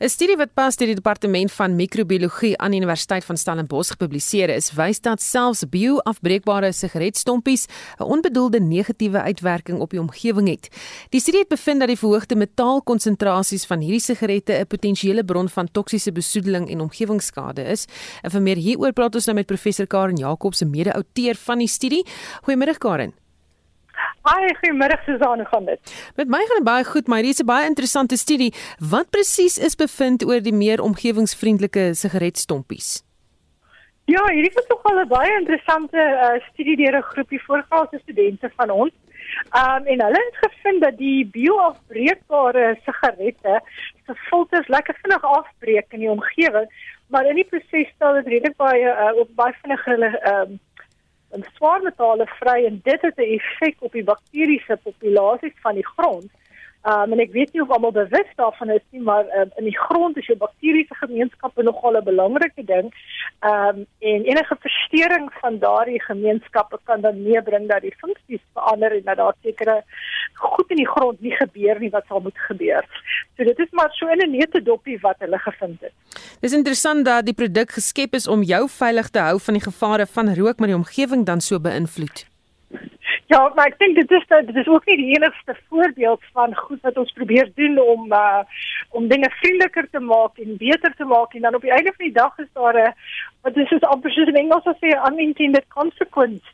[0.00, 4.50] 'n Studie wat pas deur die departement van microbiologie aan die Universiteit van Stellenbosch gepubliseer
[4.50, 7.66] is, wys dat selfs bio-afbreekbare sigaretstompies
[7.98, 10.68] 'n onbedoelde negatiewe uitwerking op die omgewing het.
[11.10, 15.68] Die studie het bevind dat die verhoogde metaalkonsentrasies van hierdie sigarette 'n potensiële bron van
[15.70, 17.86] toksiese besoedeling en omgewingsskade is.
[18.22, 21.68] En vir meer hieroor praat ons nou met professor Karen Jacobs, 'n mede-outeur van die
[21.68, 22.06] studie.
[22.42, 23.23] Goeiemôre Karen.
[24.24, 25.94] Hi, goeiemôre Susan, hoe gaan dit?
[26.16, 28.54] Met my gaan dit baie goed, maar hier is 'n baie interessante studie.
[28.78, 33.04] Wat presies is bevind oor die meer omgewingsvriendelike sigaretstompies?
[34.04, 38.50] Ja, hierdie is tog al 'n baie interessante uh, studie deur 'n groepie voorgestelde studente
[38.56, 38.92] van ons.
[39.52, 43.60] Um en hulle het gevind dat die bioafbreekbare sigarette
[44.06, 46.68] se filters lekker vinnig afbreek in die omgewing,
[47.06, 50.60] maar in die proses stel dit redelik baie uh, op baie vinnig hulle um
[51.34, 55.86] en swaar metale vry en dit het 'n effek op die bakteriese populasies van die
[55.86, 56.30] grond.
[56.84, 59.78] Um, en ek weet nie of almal bewus daarvan is nie, maar um, in die
[59.86, 62.90] grond is jou bakteriese gemeenskappe nogal 'n belangrike ding.
[63.40, 68.92] Ehm um, en enige verstoring van daardie gemeenskappe kan dan meebring dat die funksies verander
[68.92, 69.82] en dat daar sekere
[70.34, 72.84] goed in die grond nie gebeur nie wat sal moet gebeur.
[73.36, 75.92] So dit is maar so 'n nette dopie wat hulle gevind het.
[76.40, 80.06] Dis interessant dat die produk geskep is om jou veilig te hou van die gevare
[80.06, 82.33] van rook maar die omgewing dan so beïnvloed.
[83.26, 86.80] Ja, maar ek dink dit is dit is ook nie die enigste voorbeeld van goed
[86.84, 88.42] wat ons probeer doen om uh
[88.90, 92.04] om dinge vriendeliker te maak en beter te maak en dan op die einde van
[92.04, 92.92] die dag is daar 'n
[93.42, 96.44] wat is dit amper soos in Engels as jy unintended consequence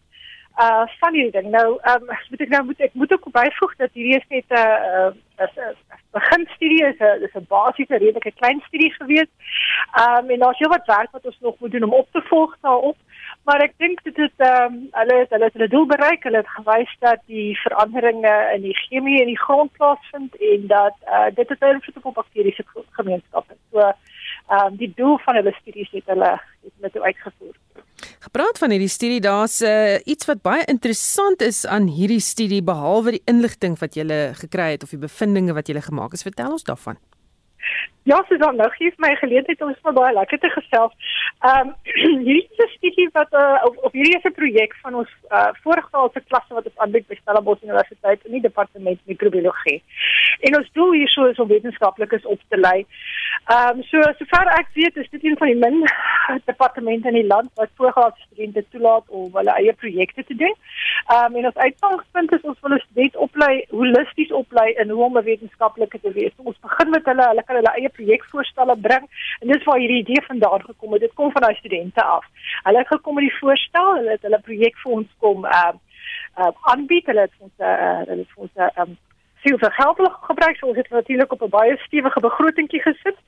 [0.59, 1.51] uh van hierdie ding.
[1.51, 4.49] Nou, ehm um, moet ek nou moet ek moet ook byvoeg dat hierdie is net
[4.49, 5.11] 'n uh,
[5.47, 5.75] is 'n
[6.13, 9.31] begin studie is 'n is 'n basiese redelike klein studie gewees.
[9.99, 12.57] Ehm um, en daar's heelwat werk wat ons nog moet doen om op te volg
[12.61, 12.97] daarop
[13.45, 16.23] maar ek dink dit is ehm um, hulle het hulle het hulle doel bereik.
[16.27, 20.97] Hulle het gewys dat die veranderinge in die chemie in die grond plaasvind en dat
[21.07, 22.65] uh, dit het invloed op bakteriese
[22.99, 23.57] gemeenskappe.
[23.73, 27.57] So ehm um, die doel van hulle studies het hulle het met uitgevoer.
[28.21, 33.17] Gepraat van hierdie studie, daar's uh, iets wat baie interessant is aan hierdie studie behalwe
[33.17, 34.05] die inligting wat jy
[34.37, 36.23] gekry het of die bevindinge wat jy gemaak het.
[36.23, 37.01] Vertel ons daarvan.
[38.03, 41.17] Ja, Susan, nou gee my geleentheid om sommer baie lekker te gesels.
[41.45, 41.75] Ehm um,
[42.27, 45.51] hierdie is 'n studie wat uh, of, of hierdie is 'n projek van ons uh,
[45.63, 49.83] voorgraadse klasse wat ons aanbied by Stellenbosch Universiteit in die departement microbiologie.
[50.41, 52.87] En ons doel hierso is om wetenskaplikes op te lei.
[53.53, 55.85] Ehm um, so sover ek weet is dit een van die min
[56.51, 60.57] departemente in die land wat voorgraadse studente toelaat om hulle eie projekte te doen.
[61.13, 65.05] Ehm um, en ons uitgangspunt is ons wil 'n student oplei holisties oplei in hoe
[65.05, 66.33] om 'n wetenskaplike te wees.
[66.37, 69.07] So, ons begin met hulle, hulle kan hulle projekvoorstelle bring
[69.41, 71.01] en dis waar hierdie idee vandaan gekom het.
[71.01, 72.25] Dit kom van daai studente af.
[72.63, 75.87] Hulle het gekom met die voorstel, hulle het hulle projek vir ons kom ehm uh,
[76.39, 77.07] uh, aanbied.
[77.07, 78.99] Hulle het ons uh, hulle het ons ehm uh,
[79.41, 80.57] veel vir geld gebruik.
[80.57, 83.19] So ons het natuurlik op 'n baie stewige begrotingkie gesit.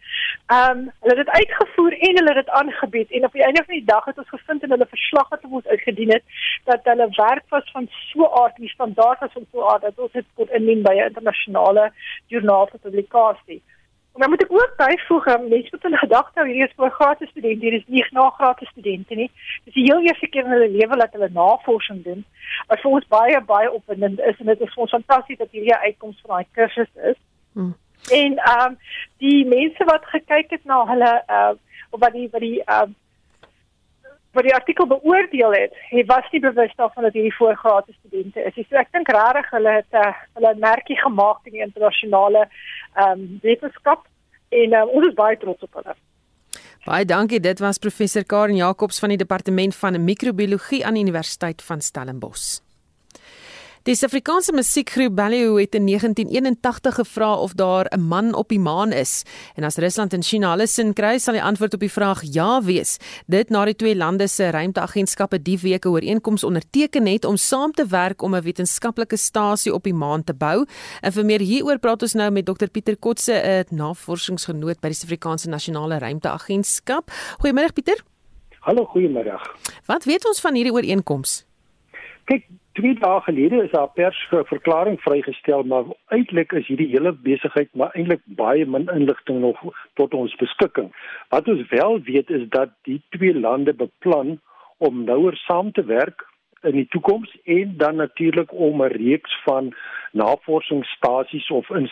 [0.46, 3.62] Ehm um, hulle het dit uitgevoer en hulle het dit aangebied en op die einde
[3.66, 6.24] van die dag het ons gevind in hulle verslag wat ons uitgedien het
[6.64, 10.12] dat hulle werk was van so aard, die standaard was van so aard dat ons
[10.12, 11.92] dit kon indien by 'n internasionale
[12.26, 13.62] joernaal vir publikasie.
[14.14, 17.64] Dan moet ek ook byvoeg, mense moet hulle gedagte hou, hierdie is vir gratis studente,
[17.64, 18.04] hier is nie
[18.36, 19.30] gratis studente nie.
[19.64, 22.24] Dis die heel eerste keer in hulle lewe dat hulle navorsing doen.
[22.68, 25.76] Wat vir ons baie baie opwindend is en dit is vir ons fantasties dat hierdie
[25.86, 27.18] uitkoms van daai kursus is.
[27.52, 27.74] Hmm.
[28.10, 28.78] En ehm um,
[29.24, 31.54] die mense wat gekyk het na hulle uh
[31.92, 32.96] of wat die wat die ehm um,
[34.32, 38.56] wat die artikel beoordeel het, hy was nie bewus daarvan dat hierdie voorgraadse studente is.
[38.68, 42.48] So ek dink regtig hulle het 'n uh, hulle merkie gemaak in die internasionale
[42.96, 44.08] ehm um, wetenskap
[44.48, 45.94] en um, ons is baie trots op hulle.
[46.84, 47.40] Baie dankie.
[47.40, 52.60] Dit was professor Karen Jacobs van die departement van mikrobiologie aan die Universiteit van Stellenbosch.
[53.82, 58.92] Die Suid-Afrikaanse musiekgroep Ballyhoo het in 1981 gevra of daar 'n man op die maan
[58.92, 59.24] is.
[59.54, 62.62] En as Rusland en China hulle sin kry, sal die antwoord op die vraag ja
[62.62, 62.98] wees.
[63.26, 67.72] Dit na die twee lande se ruimteagentskappe die week 'n ooreenkoms onderteken het om saam
[67.72, 70.64] te werk om 'n wetenskaplike stasie op die maan te bou.
[71.00, 74.94] En vir meer hieroor praat ons nou met Dr Pieter Kotse, 'n navorsingsgenoot by die
[74.96, 77.10] Suid-Afrikaanse Nasionale Ruimteagentskap.
[77.40, 78.04] Goeiemôre Pieter.
[78.60, 79.40] Hallo, goeiemôre.
[79.86, 81.44] Wat weet ons van hierdie ooreenkoms?
[82.24, 87.68] Kyk, twee dae gelede is daar pers verklaring vrygestel, maar eintlik is hierdie hele besigheid
[87.74, 89.60] maar eintlik baie min inligting nog
[90.00, 90.92] tot ons beskikking.
[91.28, 94.38] Wat ons wel weet is dat die twee lande beplan
[94.78, 96.26] om nouer saam te werk
[96.62, 99.74] in die toekoms en dan natuurlik om 'n reeks van
[100.12, 101.90] navorsingsstasies of in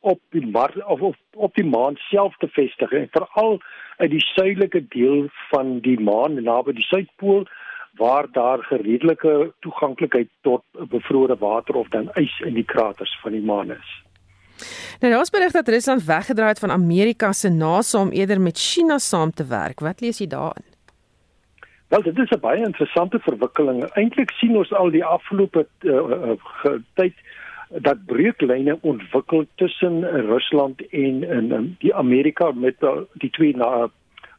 [0.00, 3.60] op die mar of op, op die maan self te vestig en veral
[3.98, 7.46] in die suidelike deel van die maan naby die suidpool
[7.96, 13.42] waar daar gereedelike toeganklikheid tot bevrore water of dan ys in die kraters van die
[13.42, 14.04] maan is.
[15.00, 18.98] Nou daar's berig dat Rusland weggedraai het van Amerika se NASA om eerder met China
[18.98, 19.80] saam te werk.
[19.80, 20.64] Wat lees jy daarin?
[21.88, 23.84] Wel, dit is 'n baie interessante verwikkeling.
[23.84, 27.14] Eintlik sien ons al die afgelope uh, uh, tyd
[27.68, 33.90] dat breuklyne ontwikkel tussen Rusland en en die Amerika met uh, die twee na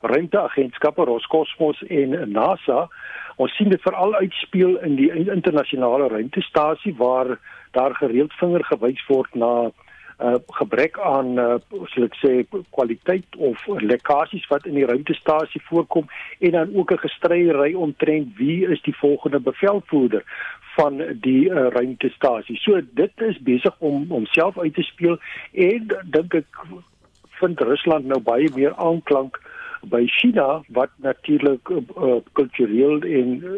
[0.01, 2.87] ruimteagentskappe Roskosmos en NASA
[3.37, 7.35] Ons sien dit veral uitspeel in die internasionale ruimtestasie waar
[7.77, 9.69] daar gereeld vinger gewys word na
[10.17, 11.57] uh gebrek aan uh
[11.93, 12.31] sal ek sê
[12.73, 16.07] kwaliteit of lekkasies wat in die ruimtestasie voorkom
[16.39, 20.23] en dan ook 'n gestryery omtrent wie is die volgende bevelvoerder
[20.77, 22.57] van die uh, ruimtestasie.
[22.57, 25.17] So dit is besig om homself uit te speel
[25.53, 26.65] en dink ek
[27.39, 29.56] vind Rusland nou baie meer aanklank uh
[29.89, 33.57] by China wat natuurlik uh, kultureel en uh,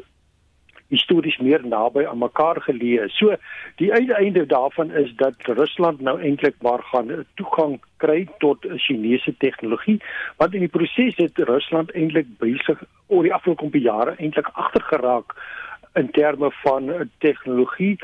[0.89, 3.17] histories meer naby aan mekaar geleë is.
[3.21, 3.35] So
[3.81, 9.99] die uiteinde daarvan is dat Rusland nou eintlik maar gaan toegang kry tot Chinese tegnologie
[10.41, 15.37] want in die proses het Rusland eintlik besig oor die afgelope jare eintlik agtergeraak
[15.99, 17.97] in terme van tegnologie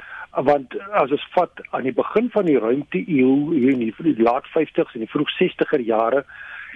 [0.45, 4.47] want as ons vat aan die begin van die ruimte eeu hier in die laat
[4.53, 6.25] 50s en die vroeg 60er jare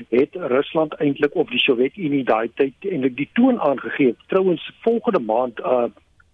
[0.10, 4.16] het Rusland eintlik op die Sowjetunie daai tyd eintlik die toon aangegee.
[4.28, 5.90] Trouwens volgende maand uh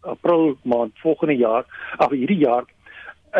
[0.05, 1.66] April maand volgende jaar,
[1.97, 2.63] ag hierdie jaar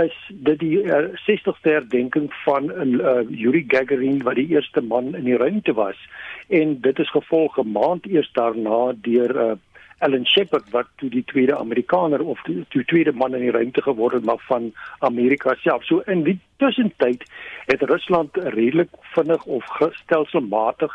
[0.04, 5.24] is dit die uh, 60ste herdenking van uh, Yuri Gagarin wat die eerste man in
[5.24, 6.00] die ruimte was
[6.48, 9.52] en dit is gevolg 'n maand eers daarna deur uh,
[10.00, 13.82] Alan Shepard wat toe die tweede Amerikaner of die, die tweede man in die ruimte
[13.82, 15.86] geword het maar van Amerika self.
[15.86, 17.24] So in die tussentyd
[17.66, 19.66] het Rusland redelik vinnig of
[20.04, 20.92] stelselmatig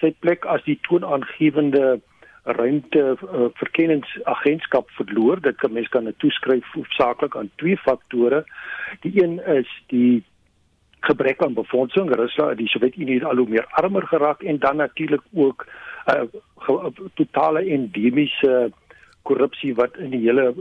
[0.00, 2.00] sy plek as die toonaangewende
[2.44, 5.40] ruimte uh, verkenningsagentskap verloor.
[5.44, 8.44] Dit kan mense kan dit toeskryf hoofsaaklik aan twee faktore.
[9.04, 10.24] Die een is die
[11.00, 12.10] gebrek aan befondsing.
[12.14, 15.66] Rusland, die Sowjetunie het al hoe meer armer geraak en dan natuurlik ook
[16.16, 18.70] uh, totale endemiese
[19.22, 20.54] korrupsie wat in die hele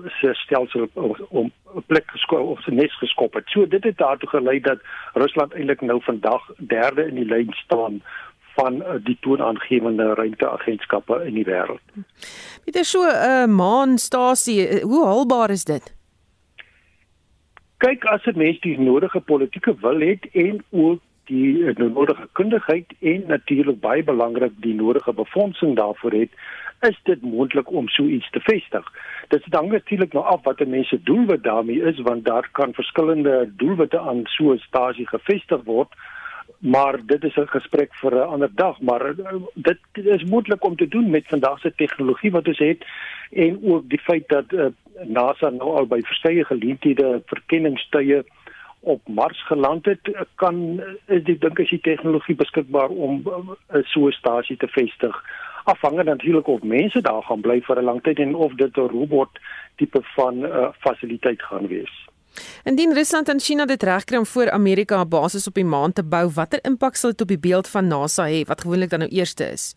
[0.43, 0.87] stelsel
[1.29, 3.47] om 'n plek geskop of 'n nes geskop het.
[3.47, 4.79] So dit het daartoe gelei dat
[5.13, 8.01] Rusland eintlik nou vandag derde in die lyn staan
[8.55, 11.85] van uh, die toonaangewende ruimteagentskappe in die wêreld.
[12.65, 14.81] Is so 'n uh, maanstasie.
[14.81, 15.95] Hoe haalbaar is dit?
[17.77, 22.93] Kyk, as 'n mens die nodige politieke wil het en ook die uh, nodige kundigheid
[22.99, 26.35] en natuurlik baie belangrik die nodige befondsing daarvoor het,
[26.87, 28.85] is dit moontlik om so iets te vestig.
[29.33, 32.73] Dit hang natuurlik nou af wat 'n mens se doelwit daarmee is want daar kan
[32.73, 35.93] verskillende doelwitte aan so 'n stasie gevestig word
[36.59, 40.75] maar dit is 'n gesprek vir 'n ander dag maar uh, dit is moontlik om
[40.75, 42.85] te doen met vandag se tegnologie wat ons het
[43.31, 44.65] en ook die feit dat uh,
[45.03, 48.23] NASA nou al by verskeie geleenthede verkenningstye
[48.79, 49.99] op Mars geland het
[50.35, 55.15] kan is die dink as die tegnologie beskikbaar om uh, so 'n stasie te vestig
[55.63, 58.91] afhangend natuurlik of mense daar gaan bly vir 'n lang tyd en of dit 'n
[58.97, 59.29] robot
[59.75, 62.07] tipe van 'n uh, fasiliteit gaan wees.
[62.63, 66.03] Indien Rusland en China dit regkry om voor Amerika 'n basis op die maan te
[66.03, 69.11] bou, watter impak sal dit op die beeld van NASA hê wat gewoonlik dan nou
[69.11, 69.75] eerste is?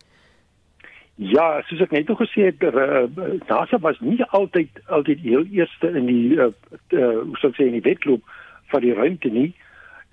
[1.15, 3.05] Ja, soos ek net gesê het, uh,
[3.47, 6.49] NASA was nie altyd altyd heel eerste in die uh,
[6.89, 8.21] uh, hoe sou ek sê in die wedloop
[8.73, 9.51] van die ruimte nie.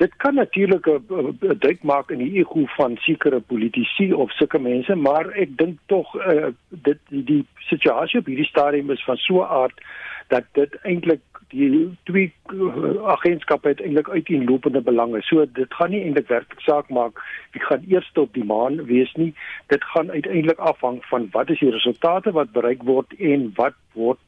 [0.01, 4.95] Dit kan natuurlik 'n duik maak in die ego van sekere politici of sulke mense,
[4.95, 9.43] maar ek dink tog uh, dit die, die situasie op hierdie stadium is van so
[9.43, 9.81] 'n aard
[10.29, 15.23] dat dit eintlik die twee uh, agentskappe het eintlik uiteenlopende belange.
[15.23, 17.21] So dit gaan nie eintlik werklik saak maak
[17.53, 19.35] wie gaan eers op die maan wees nie.
[19.67, 24.19] Dit gaan uiteindelik afhang van wat is die resultate wat bereik word en wat word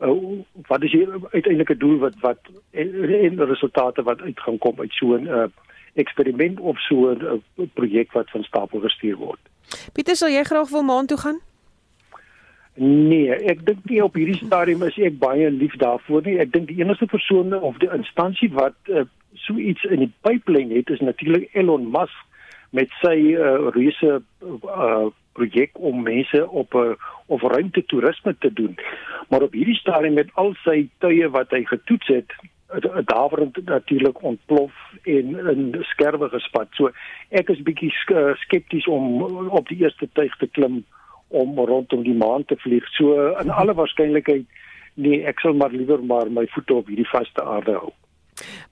[0.00, 2.38] uh, wat is die uiteindelike doel wat wat
[2.70, 5.44] en, en resultate wat uit gaan kom uit so 'n uh,
[5.94, 9.40] eksperiment of so 'n uh, projek wat van stapel gestuur word.
[9.92, 11.40] Pieter, sal jy graag wil maan toe gaan?
[12.78, 16.38] Nee, ek dink nie op hierdie stadium is ek baie lief daarvoor nie.
[16.38, 19.02] Ek dink die enigste persoon of die instansie wat uh,
[19.34, 22.14] so iets in die pipeline het is natuurlik Elon Musk
[22.70, 25.08] met sy uh, reuse uh,
[25.38, 28.78] projek om mense op 'n uh, of ruimte toerisme te doen.
[29.28, 32.32] Maar op hierdie stadium met al sy tye wat hy getoets het,
[33.04, 34.72] daverend natuurlik ontplof
[35.02, 36.68] en in skerwe gespat.
[36.76, 36.90] So
[37.28, 37.92] ek is bietjie
[38.44, 40.84] skepties om op die eerste tuig te klim
[41.28, 42.84] om rondom die maan te vlieg.
[42.96, 44.44] So in alle waarskynlikheid
[44.94, 47.92] nee, ek sal maar liewer maar my voete op hierdie vaste aarde hou.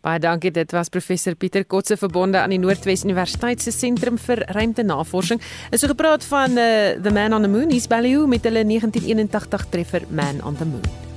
[0.05, 0.53] Baie dankie.
[0.55, 5.43] Dit was professor Pieter Kotse verbonde aan die Noordwes Universiteit se sentrum vir ruimtenavorsing.
[5.71, 9.69] Is so gepraat van uh, The Man on the Moon, East Ballyhoo met hulle 1981
[9.71, 11.16] treffer Man on the Moon.